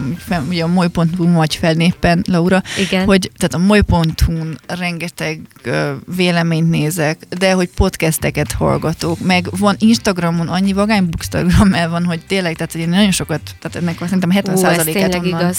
ugye 0.49 0.63
a 0.63 0.67
moly.hu 0.67 1.31
vagy 1.31 1.55
felnéppen, 1.55 2.23
Laura, 2.27 2.61
Igen. 2.77 3.05
hogy 3.05 3.31
tehát 3.37 3.53
a 3.53 3.67
moly.hu-n 3.67 4.59
rengeteg 4.67 5.41
uh, 5.65 5.89
véleményt 6.15 6.69
nézek, 6.69 7.17
de 7.29 7.51
hogy 7.51 7.69
podcasteket 7.75 8.51
hallgatok, 8.51 9.19
meg 9.19 9.47
van 9.57 9.75
Instagramon 9.79 10.47
annyi 10.47 10.73
vagány 10.73 11.09
bookstagram 11.09 11.73
el 11.73 11.89
van, 11.89 12.05
hogy 12.05 12.21
tényleg, 12.27 12.55
tehát 12.55 12.71
hogy 12.71 12.81
én 12.81 12.89
nagyon 12.89 13.11
sokat, 13.11 13.41
tehát 13.59 13.77
ennek 13.77 13.97
szerintem 13.99 14.31
70%-et 14.33 15.15
onnan, 15.15 15.25
igaz. 15.25 15.57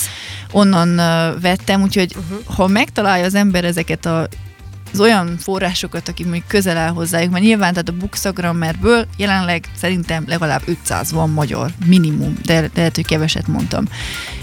onnan 0.50 0.98
vettem, 1.40 1.82
úgyhogy 1.82 2.16
uh-huh. 2.16 2.56
ha 2.56 2.66
megtalálja 2.66 3.24
az 3.24 3.34
ember 3.34 3.64
ezeket 3.64 4.06
a 4.06 4.28
az 4.92 5.00
olyan 5.00 5.36
forrásokat, 5.38 6.08
akik 6.08 6.26
még 6.26 6.42
közel 6.46 6.76
áll 6.76 6.90
hozzájuk, 6.90 7.30
mert 7.30 7.44
nyilván 7.44 7.70
tehát 7.72 7.88
a 7.88 7.92
Bookstagrammerből 7.92 9.06
jelenleg 9.16 9.64
szerintem 9.76 10.24
legalább 10.26 10.62
500 10.64 11.12
van 11.12 11.30
magyar, 11.30 11.70
minimum, 11.86 12.36
de 12.44 12.70
lehet, 12.74 12.94
hogy 12.94 13.06
keveset 13.06 13.46
mondtam. 13.46 13.84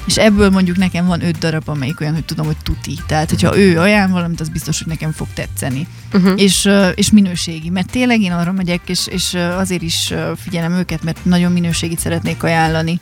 És 0.06 0.18
ebből 0.18 0.50
mondjuk 0.50 0.78
nekem 0.78 1.06
van 1.06 1.24
5 1.24 1.38
darab, 1.38 1.70
amelyik 1.70 2.02
olyan, 2.02 2.14
hogy 2.14 2.26
tudom, 2.26 2.46
hogy 2.46 2.58
tuti. 2.64 2.98
Tehát, 3.08 3.30
hogyha 3.30 3.58
ő 3.58 3.80
ajánl 3.80 4.12
valamit, 4.12 4.40
az 4.40 4.50
biztos, 4.50 4.78
hogy 4.78 4.88
nekem 4.88 5.12
fog 5.12 5.28
tetszeni. 5.34 5.88
Uh-huh. 6.14 6.42
És, 6.42 6.70
és 6.96 7.12
minőségi, 7.12 7.70
mert 7.70 7.92
tényleg 7.92 8.22
én 8.22 8.32
arra 8.32 8.52
megyek, 8.52 8.82
és, 8.86 9.08
és 9.08 9.34
azért 9.58 9.82
is 9.82 10.14
figyelem 10.38 10.74
őket, 10.74 11.04
mert 11.04 11.26
nagyon 11.26 11.52
minőségit 11.52 12.00
szeretnék 12.00 12.44
ajánlani. 12.44 13.00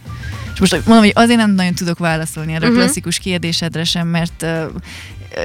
És 0.54 0.60
most 0.60 0.72
mondom, 0.72 0.98
hogy 0.98 1.12
azért 1.16 1.38
nem 1.38 1.52
nagyon 1.52 1.74
tudok 1.74 1.98
válaszolni 1.98 2.54
erre 2.54 2.66
uh-huh. 2.66 2.80
a 2.80 2.84
klasszikus 2.84 3.20
kérdésedre 3.20 3.84
sem, 3.84 4.08
mert 4.08 4.46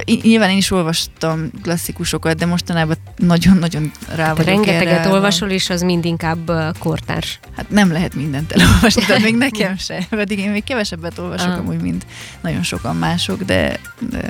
nyilván 0.05 0.49
én 0.49 0.57
is 0.57 0.71
olvastam 0.71 1.51
klasszikusokat, 1.61 2.37
de 2.37 2.45
mostanában 2.45 2.95
nagyon-nagyon 3.15 3.91
rá 4.15 4.25
hát 4.25 4.37
vagyok 4.37 4.53
Rengeteget 4.53 4.99
erre. 4.99 5.09
olvasol, 5.09 5.49
és 5.49 5.69
az 5.69 5.81
mind 5.81 6.05
inkább 6.05 6.51
kortárs. 6.79 7.39
Hát 7.55 7.69
nem 7.69 7.91
lehet 7.91 8.15
mindent 8.15 8.51
elolvasni, 8.51 9.03
de 9.05 9.19
még 9.19 9.35
nekem 9.47 9.77
se. 9.77 10.05
Pedig 10.09 10.39
én 10.39 10.49
még 10.49 10.63
kevesebbet 10.63 11.17
olvasok 11.17 11.51
ah. 11.51 11.57
amúgy, 11.57 11.81
mint 11.81 12.05
nagyon 12.41 12.63
sokan 12.63 12.95
mások, 12.95 13.43
de, 13.43 13.79
de 14.09 14.29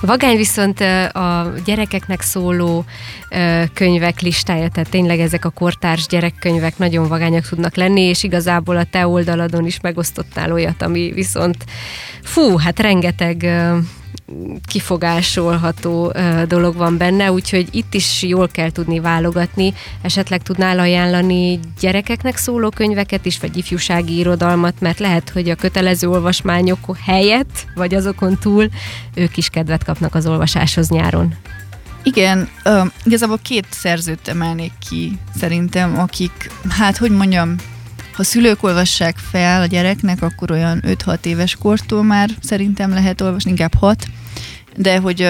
Vagány 0.00 0.36
viszont 0.36 0.80
a 1.12 1.52
gyerekeknek 1.64 2.20
szóló 2.20 2.84
könyvek 3.74 4.20
listája, 4.20 4.68
tehát 4.68 4.90
tényleg 4.90 5.20
ezek 5.20 5.44
a 5.44 5.50
kortárs 5.50 6.06
gyerekkönyvek 6.06 6.78
nagyon 6.78 7.08
vagányak 7.08 7.48
tudnak 7.48 7.76
lenni, 7.76 8.00
és 8.00 8.22
igazából 8.22 8.76
a 8.76 8.84
te 8.84 9.06
oldaladon 9.06 9.66
is 9.66 9.80
megosztottál 9.80 10.52
olyat, 10.52 10.82
ami 10.82 11.12
viszont 11.14 11.64
fú, 12.22 12.56
hát 12.56 12.80
rengeteg 12.80 13.46
kifogásolható 14.66 16.12
dolog 16.46 16.76
van 16.76 16.96
benne, 16.96 17.32
úgyhogy 17.32 17.68
itt 17.70 17.94
is 17.94 18.22
jól 18.22 18.48
kell 18.48 18.70
tudni 18.70 19.00
válogatni. 19.00 19.74
Esetleg 20.02 20.42
tudnál 20.42 20.78
ajánlani 20.78 21.58
gyerekeknek 21.80 22.36
szóló 22.36 22.68
könyveket 22.68 23.24
is, 23.24 23.38
vagy 23.38 23.56
ifjúsági 23.56 24.16
irodalmat, 24.16 24.80
mert 24.80 24.98
lehet, 24.98 25.30
hogy 25.30 25.50
a 25.50 25.54
kötelező 25.54 26.08
olvasmányok 26.08 26.96
helyett, 27.04 27.66
vagy 27.74 27.94
azokon 27.94 28.38
túl 28.38 28.68
ők 29.14 29.36
is 29.36 29.48
kedvet 29.48 29.84
kapnak 29.84 30.14
az 30.14 30.26
olvasáshoz 30.26 30.88
nyáron. 30.88 31.34
Igen, 32.02 32.48
uh, 32.64 32.86
igazából 33.04 33.38
két 33.42 33.66
szerzőt 33.70 34.28
emelnék 34.28 34.72
ki 34.88 35.18
szerintem, 35.38 35.98
akik, 35.98 36.50
hát 36.68 36.96
hogy 36.96 37.10
mondjam, 37.10 37.56
ha 38.12 38.22
szülők 38.22 38.62
olvassák 38.62 39.16
fel 39.16 39.62
a 39.62 39.66
gyereknek, 39.66 40.22
akkor 40.22 40.50
olyan 40.50 40.82
5-6 40.86 41.24
éves 41.24 41.56
kortól 41.56 42.02
már 42.02 42.30
szerintem 42.40 42.90
lehet 42.90 43.20
olvasni, 43.20 43.50
inkább 43.50 43.74
6, 43.74 44.06
de 44.76 44.98
hogy 44.98 45.22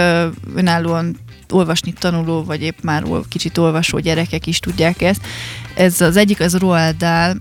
önállóan 0.55 1.17
olvasni 1.49 1.93
tanuló, 1.93 2.45
vagy 2.45 2.63
épp 2.63 2.79
már 2.83 3.05
kicsit 3.29 3.59
olvasó 3.59 3.99
gyerekek 3.99 4.47
is 4.47 4.59
tudják 4.59 5.03
ezt. 5.03 5.21
Ez 5.75 6.01
az 6.01 6.17
egyik, 6.17 6.41
az 6.41 6.57
Roald 6.57 6.97
Dahl, 6.97 7.37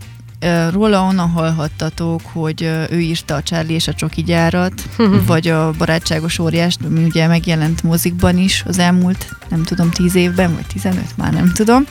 Róla 0.71 1.01
onnan 1.01 1.29
hallhattatok, 1.29 2.21
hogy 2.33 2.61
ő 2.89 2.99
írta 2.99 3.35
a 3.35 3.43
Charlie 3.43 3.73
és 3.73 3.87
a 3.87 3.93
Csoki 3.93 4.23
gyárat, 4.23 4.83
vagy 5.27 5.47
a 5.47 5.71
Barátságos 5.77 6.39
óriást, 6.39 6.79
ami 6.85 7.03
ugye 7.03 7.27
megjelent 7.27 7.83
mozikban 7.83 8.37
is 8.37 8.63
az 8.67 8.79
elmúlt, 8.79 9.27
nem 9.49 9.63
tudom, 9.63 9.91
10 9.91 10.15
évben, 10.15 10.53
vagy 10.53 10.65
15, 10.65 11.17
már 11.17 11.33
nem 11.33 11.51
tudom. 11.53 11.85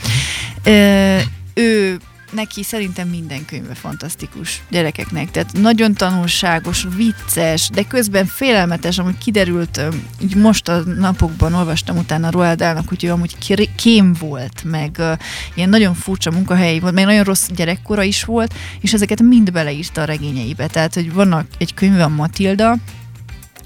Ő 1.54 1.98
neki 2.30 2.62
szerintem 2.62 3.08
minden 3.08 3.44
könyve 3.44 3.74
fantasztikus 3.74 4.62
gyerekeknek. 4.70 5.30
Tehát 5.30 5.52
nagyon 5.52 5.94
tanulságos, 5.94 6.86
vicces, 6.96 7.68
de 7.68 7.82
közben 7.82 8.26
félelmetes, 8.26 8.98
amúgy 8.98 9.18
kiderült, 9.18 9.80
így 10.20 10.34
most 10.34 10.68
a 10.68 10.82
napokban 10.84 11.54
olvastam 11.54 11.96
utána 11.96 12.30
Roald 12.30 12.58
Dahlnak, 12.58 12.88
hogy 12.88 13.04
ő 13.04 13.10
amúgy 13.10 13.36
kém 13.76 14.12
volt, 14.18 14.62
meg 14.64 14.96
uh, 14.98 15.12
ilyen 15.54 15.68
nagyon 15.68 15.94
furcsa 15.94 16.30
munkahelyi 16.30 16.80
volt, 16.80 16.94
meg 16.94 17.04
nagyon 17.04 17.24
rossz 17.24 17.48
gyerekkora 17.54 18.02
is 18.02 18.24
volt, 18.24 18.54
és 18.80 18.92
ezeket 18.92 19.22
mind 19.22 19.52
beleírta 19.52 20.00
a 20.00 20.04
regényeibe. 20.04 20.66
Tehát, 20.66 20.94
hogy 20.94 21.12
vannak 21.12 21.46
egy 21.58 21.74
könyve 21.74 22.04
a 22.04 22.08
Matilda, 22.08 22.76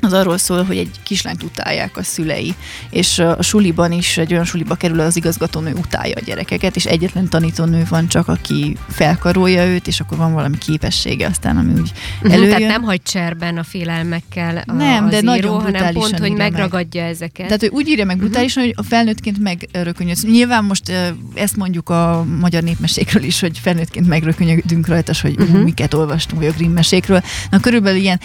az 0.05 0.13
arról 0.13 0.39
szól, 0.39 0.63
hogy 0.63 0.77
egy 0.77 0.91
kislányt 1.03 1.43
utálják 1.43 1.97
a 1.97 2.03
szülei, 2.03 2.55
és 2.91 3.19
a 3.19 3.43
suliban 3.43 3.93
is 3.93 4.19
egy 4.19 4.33
olyan 4.33 4.45
suliba 4.45 4.75
kerül, 4.75 5.01
az 5.01 5.17
igazgatónő 5.17 5.73
utálja 5.73 6.15
a 6.17 6.25
gyerekeket, 6.25 6.77
és 6.77 6.85
egyetlen 6.85 7.29
tanítónő 7.29 7.85
van 7.89 8.09
csak, 8.09 8.29
aki 8.29 8.77
felkarolja 8.89 9.67
őt, 9.67 9.87
és 9.87 10.01
akkor 10.01 10.19
van 10.19 10.33
valami 10.33 10.59
képessége 10.59 11.27
aztán, 11.27 11.57
ami 11.57 11.73
úgy 11.73 11.93
mhm, 12.23 12.33
előjön. 12.33 12.57
Tehát 12.57 12.71
nem 12.71 12.83
hagy 12.83 13.03
cserben 13.03 13.59
a 13.59 13.63
félelmekkel 13.63 14.63
a, 14.67 14.73
nem, 14.73 15.09
de 15.09 15.17
író, 15.17 15.27
nagyon 15.27 15.61
hanem 15.61 15.93
pont, 15.93 16.19
hogy 16.19 16.33
megragadja 16.33 17.03
meg. 17.03 17.11
ezeket. 17.11 17.47
Tehát, 17.47 17.61
hogy 17.61 17.71
úgy 17.73 17.89
írja 17.89 18.05
meg 18.05 18.17
mhm. 18.17 18.25
brutálisan, 18.25 18.63
uh-huh. 18.63 18.77
hogy 18.77 18.87
a 18.87 18.89
felnőttként 18.95 19.39
megrökönyödsz. 19.39 20.25
Nyilván 20.25 20.65
most 20.65 20.93
ezt 21.35 21.57
mondjuk 21.57 21.89
a 21.89 22.25
magyar 22.41 22.63
népmesékről 22.63 23.23
is, 23.23 23.41
hogy 23.41 23.59
felnőttként 23.59 24.09
megrökönyödünk 24.09 24.87
rajta, 24.87 25.13
hogy 25.21 25.41
uh-huh. 25.41 25.63
miket 25.63 25.95
olvastunk, 25.95 26.43
vagy 26.43 26.51
a 26.51 26.57
Grimm 26.57 26.73
mesékről. 26.73 27.23
Na 27.51 27.61
körülbelül 27.61 28.01
ilyen 28.01 28.21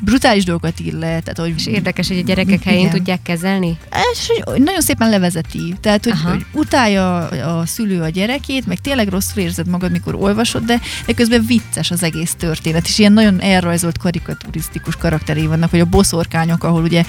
brutális 0.00 0.44
dolgokat 0.44 0.80
ír 0.80 0.92
le. 0.92 0.98
Tehát, 1.20 1.38
hogy, 1.38 1.54
és 1.56 1.66
érdekes, 1.66 2.08
hogy 2.08 2.18
a 2.18 2.22
gyerekek 2.22 2.62
helyén 2.62 2.80
igen. 2.80 2.92
tudják 2.92 3.22
kezelni? 3.22 3.78
És 4.12 4.42
nagyon 4.44 4.80
szépen 4.80 5.10
levezeti. 5.10 5.74
Tehát, 5.80 6.04
hogy, 6.04 6.20
hogy 6.24 6.44
utálja 6.52 7.28
a 7.58 7.66
szülő 7.66 8.00
a 8.00 8.08
gyerekét, 8.08 8.66
meg 8.66 8.78
tényleg 8.80 9.08
rosszul 9.08 9.42
érzed 9.42 9.68
magad, 9.68 9.90
mikor 9.90 10.14
olvasod, 10.14 10.64
de, 10.64 10.80
de 11.06 11.12
közben 11.12 11.44
vicces 11.46 11.90
az 11.90 12.02
egész 12.02 12.34
történet. 12.38 12.86
És 12.86 12.98
ilyen 12.98 13.12
nagyon 13.12 13.40
elrajzolt 13.40 13.98
karikaturisztikus 13.98 14.96
karakterei 14.96 15.46
vannak, 15.46 15.70
vagy 15.70 15.80
a 15.80 15.84
boszorkányok, 15.84 16.64
ahol 16.64 16.82
ugye 16.82 17.04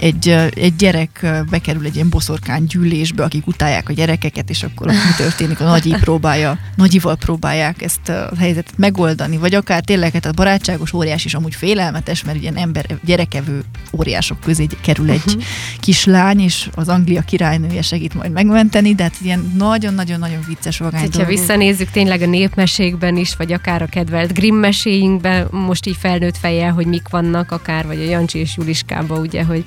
egy, 0.00 0.28
egy 0.54 0.76
gyerek 0.76 1.26
bekerül 1.50 1.84
egy 1.84 1.94
ilyen 1.94 2.08
boszorkány 2.08 2.64
gyűlésbe, 2.64 3.22
akik 3.24 3.46
utálják 3.46 3.88
a 3.88 3.92
gyerekeket, 3.92 4.50
és 4.50 4.62
akkor 4.62 4.86
mi 4.86 4.94
történik? 5.16 5.60
A 5.60 5.64
nagyi 5.64 5.94
próbálja, 6.00 6.58
nagyival 6.76 7.16
próbálják 7.16 7.82
ezt 7.82 8.08
a 8.08 8.30
helyzetet 8.38 8.78
megoldani, 8.78 9.36
vagy 9.36 9.54
akár 9.54 9.82
tényleg 9.82 10.12
hát 10.12 10.26
a 10.26 10.32
barátságos 10.32 10.92
óriás 10.92 11.24
is 11.24 11.34
amúgy 11.34 11.54
félelmetes, 11.54 12.24
mert 12.24 12.40
ilyen 12.40 12.56
ember, 12.56 12.86
gyerekevő 13.04 13.62
óriások 13.92 14.40
közé 14.40 14.66
kerül 14.80 15.10
egy 15.10 15.22
uh-huh. 15.26 15.42
kislány, 15.80 16.40
és 16.40 16.68
az 16.74 16.88
Anglia 16.88 17.22
királynője 17.22 17.82
segít 17.82 18.14
majd 18.14 18.32
megmenteni, 18.32 18.94
de 18.94 19.02
hát 19.02 19.14
ilyen 19.22 19.52
nagyon-nagyon-nagyon 19.56 20.40
vicces 20.46 20.78
vagány 20.78 21.08
Ha 21.12 21.24
visszanézzük 21.24 21.90
tényleg 21.90 22.22
a 22.22 22.26
népmesékben 22.26 23.16
is, 23.16 23.36
vagy 23.36 23.52
akár 23.52 23.82
a 23.82 23.86
kedvelt 23.86 24.34
Grimm 24.34 24.56
meséinkben, 24.56 25.48
most 25.50 25.86
így 25.86 25.96
felnőtt 25.96 26.36
fejjel, 26.36 26.72
hogy 26.72 26.86
mik 26.86 27.08
vannak, 27.08 27.52
akár, 27.52 27.86
vagy 27.86 27.98
a 27.98 28.08
Jancsi 28.10 28.38
és 28.38 28.56
Juliskában, 28.56 29.20
ugye, 29.20 29.44
hogy 29.44 29.64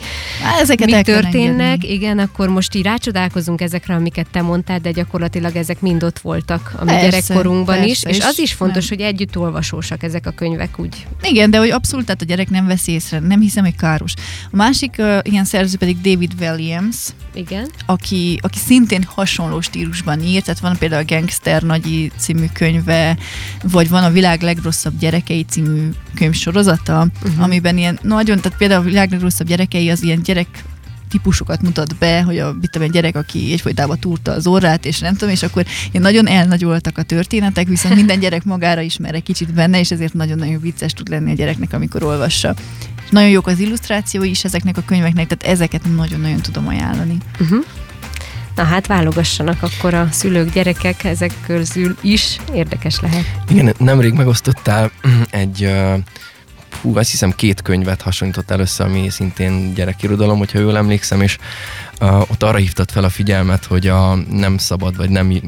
ezeket 0.62 0.90
mik 0.90 1.06
történnek, 1.06 1.60
engedni. 1.60 1.94
igen, 1.94 2.20
akkor 2.20 2.50
most 2.50 2.76
így 2.76 2.84
rácsodálkozunk 2.84 3.62
ezekre, 3.62 3.94
amiket 3.94 4.28
te 4.32 4.42
mondtál, 4.42 4.80
de 4.80 4.92
gyakorlatilag 4.92 5.56
ezek 5.56 5.82
mind 5.82 6.04
ott 6.04 6.20
voltak 6.20 6.74
a 6.78 6.84
mi 6.84 6.92
persze, 6.92 7.10
gyerekkorunkban 7.10 7.76
persze, 7.76 7.90
is, 7.90 8.04
és, 8.04 8.18
és 8.18 8.24
az 8.24 8.40
is 8.40 8.54
fontos, 8.54 8.90
nem. 8.90 8.98
hogy 8.98 9.08
együtt 9.08 9.38
olvasósak 9.38 10.04
ezek 10.04 10.26
a 10.26 10.32
könyvek 10.32 10.80
úgy. 10.80 11.08
Igen, 11.24 11.52
de 11.52 11.58
hogy 11.58 11.70
abszolút, 11.70 12.06
tehát 12.06 12.22
a 12.22 12.26
gyerek 12.26 12.50
nem 12.50 12.68
veszi 12.68 12.92
észre, 12.92 13.20
nem 13.20 13.40
hiszem, 13.40 13.64
hogy 13.64 13.76
káros. 13.76 14.14
A 14.52 14.56
másik 14.56 14.96
uh, 14.98 15.18
ilyen 15.22 15.46
szerző 15.46 15.78
pedig 15.78 16.02
David 16.02 16.32
Williams, 16.40 16.96
igen. 17.34 17.70
Aki, 17.86 18.40
aki 18.42 18.58
szintén 18.58 19.04
hasonló 19.04 19.62
stílusban 19.62 20.22
írt, 20.24 20.46
tehát 20.46 20.60
van 20.60 20.78
például 20.78 21.02
a 21.02 21.14
Gangster 21.14 21.62
Nagyi 21.62 22.12
című 22.18 22.46
könyve, 22.54 23.18
vagy 23.64 23.90
van 23.90 24.04
a 24.04 24.10
Világ 24.10 24.42
legrosszabb 24.42 24.98
gyerekei 25.00 25.44
című 25.44 25.90
könyvsorozata, 26.16 27.08
uh-huh. 27.24 27.44
amiben 27.44 27.78
ilyen 27.78 28.00
nagyon, 28.02 28.40
tehát 28.40 28.58
például 28.58 28.82
a 28.82 28.86
Világ 28.86 29.12
legrosszabb 29.12 29.48
gyerekei 29.48 29.90
az 29.90 30.04
ilyen 30.04 30.11
gyerek 30.20 30.48
típusokat 31.12 31.62
mutat 31.62 31.98
be, 31.98 32.22
hogy 32.22 32.40
a, 32.40 32.56
mit 32.62 32.76
egy 32.76 32.92
gyerek, 32.92 33.16
aki 33.16 33.52
egyfolytában 33.52 34.00
túrta 34.00 34.32
az 34.32 34.48
orrát, 34.48 34.86
és 34.86 35.00
nem 35.00 35.14
tudom, 35.14 35.30
és 35.30 35.44
akkor 35.44 35.66
ilyen 35.92 36.04
nagyon 36.04 36.28
elnagyoltak 36.28 36.98
a 36.98 37.04
történetek, 37.04 37.68
viszont 37.68 37.96
minden 37.96 38.20
gyerek 38.20 38.44
magára 38.44 38.82
ismer 38.82 39.16
egy 39.16 39.24
kicsit 39.24 39.54
benne, 39.54 39.80
és 39.80 39.92
ezért 39.92 40.14
nagyon-nagyon 40.14 40.62
vicces 40.62 40.94
tud 40.94 41.10
lenni 41.10 41.32
a 41.32 41.36
gyereknek, 41.36 41.74
amikor 41.74 42.04
olvassa. 42.04 42.56
És 43.04 43.10
nagyon 43.10 43.30
jók 43.30 43.48
az 43.48 43.60
illusztrációi 43.60 44.30
is 44.30 44.44
ezeknek 44.44 44.78
a 44.78 44.84
könyveknek, 44.86 45.28
tehát 45.28 45.56
ezeket 45.56 45.96
nagyon-nagyon 45.96 46.42
tudom 46.42 46.68
ajánlani. 46.68 47.18
Uh-huh. 47.40 47.66
Na 48.56 48.64
hát 48.64 48.88
válogassanak 48.88 49.64
akkor 49.64 49.94
a 49.94 50.08
szülők, 50.12 50.54
gyerekek 50.54 51.04
ezek 51.04 51.34
közül 51.46 51.96
is, 52.02 52.38
érdekes 52.54 53.00
lehet. 53.00 53.26
Igen, 53.50 53.74
nemrég 53.78 54.14
megosztottál 54.14 54.92
egy 55.30 55.64
uh, 55.64 55.94
hú, 56.82 56.98
azt 56.98 57.12
hiszem 57.12 57.32
két 57.32 57.62
könyvet 57.62 58.02
hasonlított 58.02 58.52
össze, 58.52 58.84
ami 58.84 59.10
szintén 59.10 59.74
gyerekirodalom, 59.74 60.38
hogyha 60.38 60.60
jól 60.60 60.78
emlékszem, 60.78 61.22
és 61.22 61.38
uh, 62.02 62.20
ott 62.20 62.44
arra 62.44 62.58
hívtad 62.58 62.92
fel 62.92 63.04
a 63.04 63.10
figyelmet, 63.10 63.66
hogy 63.66 63.88
a 63.88 64.16
nem 64.16 64.58
szabad, 64.58 64.98
vagy 64.98 65.10
nem 65.10 65.42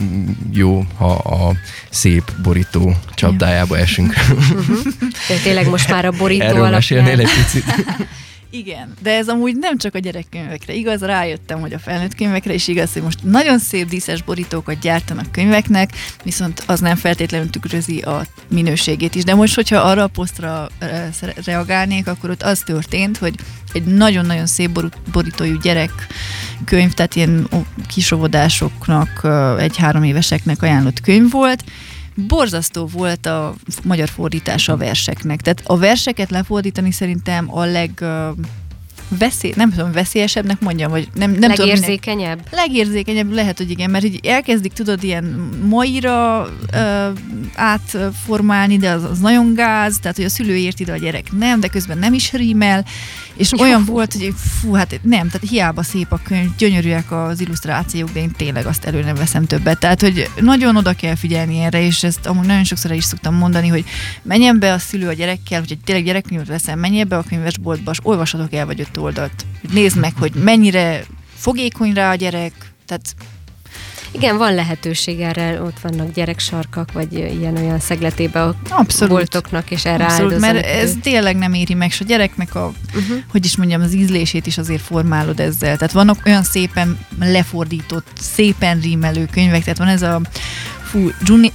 jó, 0.52 0.86
ha 0.98 1.12
a 1.14 1.54
szép 1.90 2.32
borító 2.44 2.96
csapdájába 3.14 3.78
esünk. 3.78 4.14
Uh-huh. 4.32 5.42
tényleg 5.44 5.70
most 5.70 5.90
már 5.90 6.06
a 6.06 6.12
borító 6.12 6.44
Erről 6.44 6.66
alapján... 6.66 7.08
egy 7.08 7.30
picit. 7.30 7.66
Igen, 8.56 8.94
de 9.02 9.12
ez 9.12 9.28
amúgy 9.28 9.56
nem 9.58 9.78
csak 9.78 9.96
a 9.96 10.00
gyerekkönyvekre 10.00 10.74
igaz, 10.74 11.02
rájöttem, 11.02 11.60
hogy 11.60 11.74
a 11.74 11.80
felnőtt 11.80 12.16
könyvekre 12.16 12.54
is 12.54 12.68
igaz, 12.68 12.94
hogy 12.94 13.02
most 13.02 13.24
nagyon 13.24 13.60
szép 13.60 13.88
díszes 13.88 14.22
borítókat 14.22 14.80
gyártanak 14.80 15.32
könyveknek, 15.32 15.90
viszont 16.24 16.64
az 16.68 16.80
nem 16.80 16.96
feltétlenül 16.96 17.50
tükrözi 17.50 18.00
a 18.00 18.26
minőségét 18.50 19.16
is. 19.16 19.24
De 19.24 19.36
most, 19.36 19.56
hogyha 19.56 19.78
arra 19.78 20.04
a 20.04 20.08
posztra 20.08 20.70
reagálnék, 21.46 22.08
akkor 22.08 22.30
ott 22.30 22.44
az 22.44 22.60
történt, 22.60 23.18
hogy 23.18 23.36
egy 23.72 23.84
nagyon-nagyon 23.84 24.46
szép 24.46 24.80
borítójú 25.12 25.58
gyerekkönyv, 25.58 26.94
tehát 26.94 27.16
ilyen 27.16 27.48
kisovodásoknak, 27.88 29.28
egy 29.60 29.78
három 29.78 30.04
éveseknek 30.04 30.62
ajánlott 30.62 31.02
könyv 31.02 31.32
volt, 31.32 31.64
borzasztó 32.16 32.86
volt 32.86 33.26
a 33.26 33.54
magyar 33.84 34.10
fordítása 34.10 34.74
a 34.74 34.78
verseknek. 34.78 35.42
Tehát 35.42 35.62
a 35.66 35.78
verseket 35.78 36.30
lefordítani 36.30 36.92
szerintem 36.92 37.58
a 37.58 37.64
leg 37.64 38.06
veszély, 39.18 39.54
nem 39.56 39.70
tudom, 39.70 39.92
veszélyesebbnek 39.92 40.60
mondjam, 40.60 40.92
vagy 40.92 41.08
nem, 41.14 41.32
nem 41.32 41.50
Legérzékenyebb? 41.50 42.44
Tudom, 42.44 42.66
legérzékenyebb 42.66 43.32
lehet, 43.32 43.58
hogy 43.58 43.70
igen, 43.70 43.90
mert 43.90 44.04
így 44.04 44.26
elkezdik, 44.26 44.74
tudod, 44.74 45.04
ilyen 45.04 45.24
maira 45.70 46.48
ö, 46.74 47.10
átformálni, 47.56 48.78
de 48.78 48.90
az, 48.90 49.04
az 49.04 49.20
nagyon 49.20 49.54
gáz, 49.54 50.00
tehát, 50.02 50.16
hogy 50.16 50.26
a 50.26 50.30
szülő 50.30 50.56
érti, 50.56 50.84
de 50.84 50.92
a 50.92 50.98
gyerek 50.98 51.32
nem, 51.32 51.60
de 51.60 51.68
közben 51.68 51.98
nem 51.98 52.14
is 52.14 52.32
rímel, 52.32 52.86
és 53.38 53.52
Jó. 53.52 53.64
olyan 53.64 53.86
volt, 53.86 54.14
hogy 54.14 54.34
fú, 54.38 54.74
hát 54.74 55.00
nem, 55.02 55.28
tehát 55.28 55.50
hiába 55.50 55.84
szép 55.84 56.12
a 56.12 56.20
könyv, 56.24 56.56
gyönyörűek 56.58 57.12
az 57.12 57.42
illusztrációk, 57.42 58.12
de 58.12 58.20
én 58.20 58.32
tényleg 58.32 58.66
azt 58.66 58.86
elő 58.86 59.04
nem 59.04 59.16
veszem 59.16 59.46
többet. 59.46 59.80
Tehát, 59.80 60.02
hogy 60.02 60.30
nagyon 60.40 60.76
oda 60.76 60.94
kell 60.94 61.16
figyelni 61.16 61.60
erre, 61.60 61.82
és 61.82 62.04
ezt 62.04 62.26
amúgy 62.26 62.46
nagyon 62.46 62.64
sokszor 62.64 62.92
is 62.92 63.04
szoktam 63.04 63.36
mondani, 63.36 63.68
hogy 63.68 63.86
menjen 64.22 64.60
be 64.60 64.74
a 64.74 64.80
szülő 64.80 65.08
a 65.08 65.14
gyerekkel, 65.14 65.60
hogy 65.60 65.72
egy 65.72 65.80
tényleg 65.84 66.06
gyerekkönyvet 66.06 66.48
veszem, 66.48 66.80
menjen 66.80 67.08
be 67.08 67.18
a 67.18 67.24
könyvesboltba, 67.30 67.92
és 67.92 68.00
olvashatok 68.04 68.54
el 68.54 68.66
vagy 68.66 68.80
öt 68.80 68.98
oldalt. 68.98 69.46
Nézd 69.72 69.98
meg, 69.98 70.14
hogy 70.18 70.34
mennyire 70.34 71.04
fogékony 71.36 71.94
rá 71.94 72.12
a 72.12 72.16
gyerek, 72.16 72.54
tehát 72.86 73.16
igen, 74.14 74.38
van 74.38 74.54
lehetőség 74.54 75.20
erre, 75.20 75.62
ott 75.62 75.80
vannak 75.82 76.14
gyereksarkak, 76.14 76.92
vagy 76.92 77.14
ilyen-olyan 77.14 77.80
szegletébe 77.80 78.54
Abszolút. 78.70 79.14
boltoknak, 79.14 79.72
és 79.72 79.86
erre 79.86 80.06
Abszolút, 80.06 80.40
mert 80.40 80.66
ez 80.66 80.94
tényleg 81.02 81.36
nem 81.36 81.54
éri 81.54 81.74
meg, 81.74 81.90
és 81.90 82.02
a 82.02 82.04
gyereknek 82.04 82.56
a, 82.56 82.74
uh-huh. 82.96 83.18
hogy 83.32 83.46
is 83.46 83.58
mondjam, 83.58 83.82
az 83.82 83.94
ízlését 83.94 84.48
is 84.48 84.58
azért 84.58 84.82
formálod 84.82 85.40
ezzel. 85.40 85.78
Tehát 85.78 85.92
vannak 85.92 86.26
olyan 86.26 86.44
szépen 86.44 87.00
lefordított, 87.20 88.08
szépen 88.20 88.80
rímelő 88.80 89.28
könyvek, 89.32 89.64
tehát 89.64 89.80
van 89.80 89.88
ez 89.88 90.02
a 90.02 90.22
fú, 90.84 91.10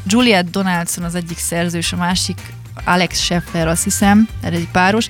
Juliet 0.06 0.50
Donaldson 0.50 1.04
az 1.04 1.14
egyik 1.14 1.38
szerzős, 1.38 1.92
a 1.92 1.96
másik 1.96 2.38
Alex 2.84 3.20
Scheffer, 3.20 3.68
azt 3.68 3.84
hiszem, 3.84 4.28
erre 4.40 4.56
egy 4.56 4.68
páros, 4.72 5.08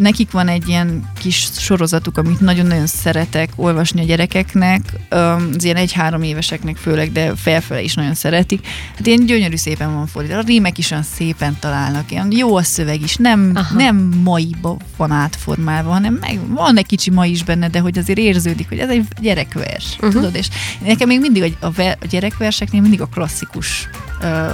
nekik 0.00 0.30
van 0.30 0.48
egy 0.48 0.68
ilyen 0.68 1.10
kis 1.18 1.48
sorozatuk, 1.58 2.18
amit 2.18 2.40
nagyon-nagyon 2.40 2.86
szeretek 2.86 3.50
olvasni 3.56 4.00
a 4.00 4.04
gyerekeknek, 4.04 4.80
az 5.08 5.64
ilyen 5.64 5.76
egy-három 5.76 6.22
éveseknek 6.22 6.76
főleg, 6.76 7.12
de 7.12 7.34
felfele 7.36 7.82
is 7.82 7.94
nagyon 7.94 8.14
szeretik. 8.14 8.66
Hát 8.96 9.06
ilyen 9.06 9.26
gyönyörű 9.26 9.56
szépen 9.56 9.94
van 9.94 10.06
fordítva. 10.06 10.38
A 10.38 10.42
rímek 10.46 10.78
is 10.78 10.90
olyan 10.90 11.02
szépen 11.02 11.56
találnak, 11.60 12.10
ilyen 12.10 12.32
jó 12.32 12.56
a 12.56 12.62
szöveg 12.62 13.02
is, 13.02 13.16
nem, 13.16 13.58
nem 13.76 13.96
maiba 14.24 14.76
van 14.96 15.10
átformálva, 15.10 15.90
hanem 15.90 16.18
meg, 16.20 16.38
van 16.48 16.76
egy 16.76 16.86
kicsi 16.86 17.10
ma 17.10 17.26
is 17.26 17.44
benne, 17.44 17.68
de 17.68 17.80
hogy 17.80 17.98
azért 17.98 18.18
érződik, 18.18 18.68
hogy 18.68 18.78
ez 18.78 18.88
egy 18.88 19.04
gyerekvers, 19.20 19.94
uh-huh. 19.94 20.12
tudod, 20.12 20.34
és 20.34 20.48
nekem 20.84 21.08
még 21.08 21.20
mindig 21.20 21.56
a, 21.60 21.66
a, 21.66 21.82
a 22.00 22.06
gyerekverseknél 22.10 22.80
mindig 22.80 23.00
a 23.00 23.06
klasszikus 23.06 23.88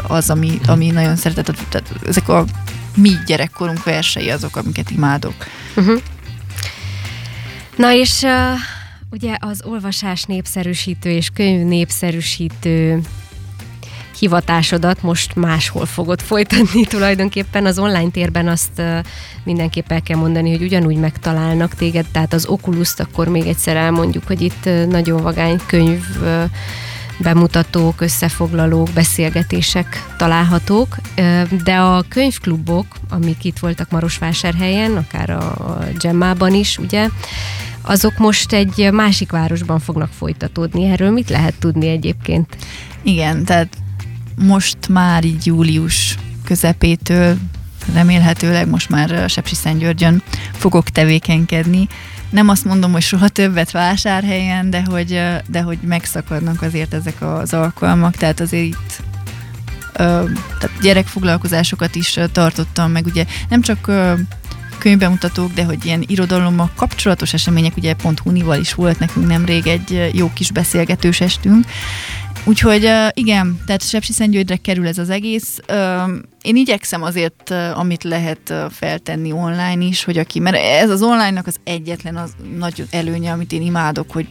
az, 0.06 0.30
ami, 0.30 0.46
mhm. 0.46 0.70
ami 0.70 0.90
nagyon 0.90 1.16
szeretett. 1.16 1.56
Tehát 1.68 1.92
ezek 2.06 2.28
a 2.28 2.44
mi 2.96 3.12
gyerekkorunk 3.26 3.84
versei 3.84 4.30
azok, 4.30 4.56
amiket 4.56 4.90
imádok. 4.90 5.34
Uh-huh. 5.76 6.00
Na 7.76 7.92
és 7.92 8.22
uh, 8.22 8.30
ugye 9.10 9.36
az 9.40 9.62
olvasás 9.64 10.22
népszerűsítő 10.22 11.10
és 11.10 11.28
könyv 11.34 11.66
népszerűsítő 11.66 13.00
hivatásodat 14.18 15.02
most 15.02 15.34
máshol 15.34 15.86
fogod 15.86 16.20
folytatni 16.20 16.84
tulajdonképpen. 16.94 17.66
Az 17.66 17.78
online 17.78 18.10
térben 18.10 18.48
azt 18.48 18.82
mindenképp 19.44 19.92
el 19.92 20.02
kell 20.02 20.18
mondani, 20.18 20.50
hogy 20.50 20.62
ugyanúgy 20.62 20.96
megtalálnak 20.96 21.74
téged, 21.74 22.06
tehát 22.12 22.32
az 22.32 22.46
oculus 22.46 22.94
akkor 22.96 23.28
még 23.28 23.46
egyszer 23.46 23.76
elmondjuk, 23.76 24.26
hogy 24.26 24.40
itt 24.40 24.64
nagyon 24.88 25.22
vagány 25.22 25.60
könyv 25.66 26.04
bemutatók, 27.18 28.00
összefoglalók, 28.00 28.88
beszélgetések 28.94 30.14
találhatók, 30.16 30.96
de 31.64 31.76
a 31.76 32.04
könyvklubok, 32.08 32.86
amik 33.08 33.44
itt 33.44 33.58
voltak 33.58 33.90
Marosvásárhelyen, 33.90 34.96
akár 34.96 35.30
a 35.30 35.78
Gemmában 35.98 36.54
is, 36.54 36.78
ugye, 36.78 37.08
azok 37.82 38.18
most 38.18 38.52
egy 38.52 38.88
másik 38.92 39.30
városban 39.30 39.78
fognak 39.78 40.10
folytatódni. 40.18 40.84
Erről 40.84 41.10
mit 41.10 41.30
lehet 41.30 41.54
tudni 41.58 41.88
egyébként? 41.88 42.56
Igen, 43.02 43.44
tehát 43.44 43.76
most 44.34 44.88
már 44.88 45.24
így 45.24 45.46
július 45.46 46.16
közepétől 46.44 47.36
remélhetőleg 47.94 48.68
most 48.68 48.88
már 48.88 49.30
Sepsiszentgyörgyön 49.30 50.22
fogok 50.52 50.88
tevékenykedni, 50.88 51.88
nem 52.30 52.48
azt 52.48 52.64
mondom, 52.64 52.92
hogy 52.92 53.02
soha 53.02 53.28
többet 53.28 53.70
vásárhelyen, 53.70 54.70
de 54.70 54.82
hogy, 54.84 55.22
de 55.46 55.60
hogy 55.60 55.78
megszakadnak 55.82 56.62
azért 56.62 56.94
ezek 56.94 57.22
az 57.22 57.54
alkalmak, 57.54 58.16
tehát 58.16 58.40
azért 58.40 58.64
itt 58.64 59.02
tehát 59.96 60.80
gyerekfoglalkozásokat 60.80 61.94
is 61.94 62.18
tartottam, 62.32 62.90
meg. 62.90 63.06
Ugye 63.06 63.24
nem 63.48 63.60
csak 63.60 63.90
könyvbemutatók, 64.78 65.52
de 65.52 65.64
hogy 65.64 65.84
ilyen 65.84 66.04
irodalommal 66.06 66.70
kapcsolatos 66.76 67.32
események, 67.32 67.76
ugye 67.76 67.94
pont 67.94 68.18
Hunival 68.18 68.60
is 68.60 68.74
volt 68.74 68.98
nekünk 68.98 69.26
nemrég 69.26 69.66
egy 69.66 70.10
jó 70.12 70.30
kis 70.34 70.50
beszélgetős 70.50 71.20
estünk, 71.20 71.66
Úgyhogy 72.48 72.90
igen, 73.12 73.60
tehát 73.66 73.88
Sepsiszentgyörgyre 73.88 74.56
kerül 74.56 74.86
ez 74.86 74.98
az 74.98 75.10
egész. 75.10 75.58
Én 76.42 76.56
igyekszem 76.56 77.02
azért, 77.02 77.50
amit 77.74 78.04
lehet 78.04 78.54
feltenni 78.70 79.32
online 79.32 79.84
is, 79.84 80.04
hogy 80.04 80.18
aki, 80.18 80.38
mert 80.38 80.56
ez 80.56 80.90
az 80.90 81.02
online-nak 81.02 81.46
az 81.46 81.56
egyetlen 81.64 82.16
az 82.16 82.30
nagy 82.58 82.86
előnye, 82.90 83.32
amit 83.32 83.52
én 83.52 83.62
imádok, 83.62 84.12
hogy 84.12 84.28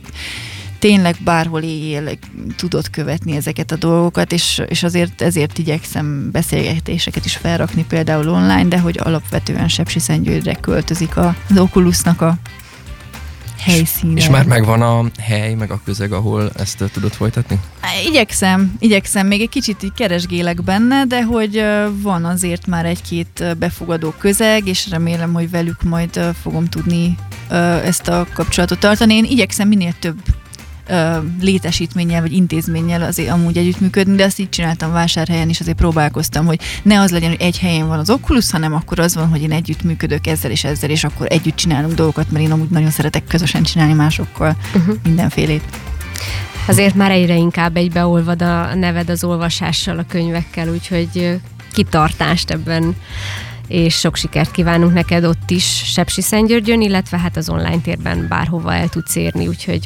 tényleg 0.79 1.15
bárhol 1.23 1.61
éjjel 1.61 2.09
tudod 2.57 2.89
követni 2.89 3.35
ezeket 3.35 3.71
a 3.71 3.75
dolgokat, 3.75 4.31
és, 4.31 4.61
és 4.67 4.83
azért 4.83 5.21
ezért 5.21 5.57
igyekszem 5.57 6.31
beszélgetéseket 6.31 7.25
is 7.25 7.35
felrakni 7.35 7.85
például 7.87 8.29
online, 8.29 8.65
de 8.65 8.79
hogy 8.79 8.99
alapvetően 9.03 9.67
Sepsiszentgyörgyre 9.67 10.53
költözik 10.53 11.17
az 11.17 11.57
Oculusnak 11.57 12.21
a 12.21 12.37
helyszíne. 13.59 14.19
És 14.19 14.29
már 14.29 14.45
megvan 14.45 14.81
a 14.81 15.05
hely, 15.19 15.53
meg 15.53 15.71
a 15.71 15.81
közeg, 15.85 16.11
ahol 16.11 16.51
ezt 16.55 16.83
tudod 16.93 17.11
folytatni? 17.11 17.59
Igyekszem, 18.07 18.75
igyekszem, 18.79 19.27
még 19.27 19.41
egy 19.41 19.49
kicsit 19.49 19.83
így 19.83 19.93
keresgélek 19.95 20.63
benne, 20.63 21.05
de 21.05 21.23
hogy 21.23 21.63
van 22.01 22.25
azért 22.25 22.67
már 22.67 22.85
egy-két 22.85 23.57
befogadó 23.57 24.13
közeg, 24.17 24.67
és 24.67 24.89
remélem, 24.89 25.33
hogy 25.33 25.49
velük 25.49 25.83
majd 25.83 26.19
fogom 26.41 26.65
tudni 26.65 27.17
ezt 27.83 28.07
a 28.07 28.27
kapcsolatot 28.33 28.79
tartani. 28.79 29.13
Én 29.13 29.25
igyekszem 29.25 29.67
minél 29.67 29.93
több 29.99 30.17
létesítménnyel 31.41 32.21
vagy 32.21 32.33
intézménnyel 32.33 33.01
azért 33.01 33.31
amúgy 33.31 33.57
együttműködni, 33.57 34.15
de 34.15 34.23
azt 34.23 34.39
így 34.39 34.49
csináltam 34.49 34.91
vásárhelyen 34.91 35.49
is, 35.49 35.59
azért 35.59 35.77
próbálkoztam, 35.77 36.45
hogy 36.45 36.59
ne 36.83 36.99
az 36.99 37.11
legyen, 37.11 37.29
hogy 37.29 37.41
egy 37.41 37.59
helyen 37.59 37.87
van 37.87 37.99
az 37.99 38.09
Oculus, 38.09 38.51
hanem 38.51 38.73
akkor 38.73 38.99
az 38.99 39.15
van, 39.15 39.27
hogy 39.27 39.41
én 39.41 39.51
együttműködök 39.51 40.27
ezzel 40.27 40.51
és 40.51 40.63
ezzel, 40.63 40.89
és 40.89 41.03
akkor 41.03 41.27
együtt 41.29 41.55
csinálunk 41.55 41.93
dolgokat, 41.93 42.31
mert 42.31 42.45
én 42.45 42.51
amúgy 42.51 42.69
nagyon 42.69 42.89
szeretek 42.89 43.23
közösen 43.27 43.63
csinálni 43.63 43.93
másokkal 43.93 44.55
uh-huh. 44.75 44.95
mindenfélét. 45.03 45.63
Azért 46.67 46.95
már 46.95 47.11
egyre 47.11 47.35
inkább 47.35 47.75
egybeolvad 47.75 48.41
a 48.41 48.75
neved 48.75 49.09
az 49.09 49.23
olvasással, 49.23 49.97
a 49.97 50.05
könyvekkel, 50.07 50.69
úgyhogy 50.69 51.39
kitartást 51.73 52.49
ebben 52.49 52.95
és 53.67 53.95
sok 53.95 54.15
sikert 54.15 54.51
kívánunk 54.51 54.93
neked 54.93 55.25
ott 55.25 55.49
is 55.49 55.81
Sepsi 55.85 56.21
Szentgyörgyön, 56.21 56.81
illetve 56.81 57.17
hát 57.17 57.37
az 57.37 57.49
online 57.49 57.81
térben 57.81 58.25
bárhova 58.29 58.73
el 58.73 58.89
tudsz 58.89 59.15
érni, 59.15 59.47
úgyhogy 59.47 59.81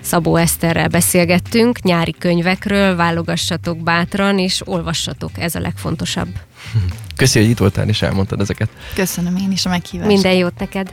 Szabó 0.00 0.36
Eszterrel 0.36 0.88
beszélgettünk, 0.88 1.82
nyári 1.82 2.14
könyvekről, 2.18 2.96
válogassatok 2.96 3.78
bátran, 3.78 4.38
és 4.38 4.62
olvassatok, 4.64 5.30
ez 5.38 5.54
a 5.54 5.60
legfontosabb. 5.60 6.28
Köszönjük, 7.16 7.50
hogy 7.50 7.50
itt 7.50 7.72
voltál 7.72 7.88
és 7.88 8.02
elmondtad 8.02 8.40
ezeket. 8.40 8.68
Köszönöm 8.94 9.36
én 9.36 9.52
is 9.52 9.66
a 9.66 9.68
meghívást. 9.68 10.10
Minden 10.10 10.32
jót 10.32 10.58
neked! 10.58 10.92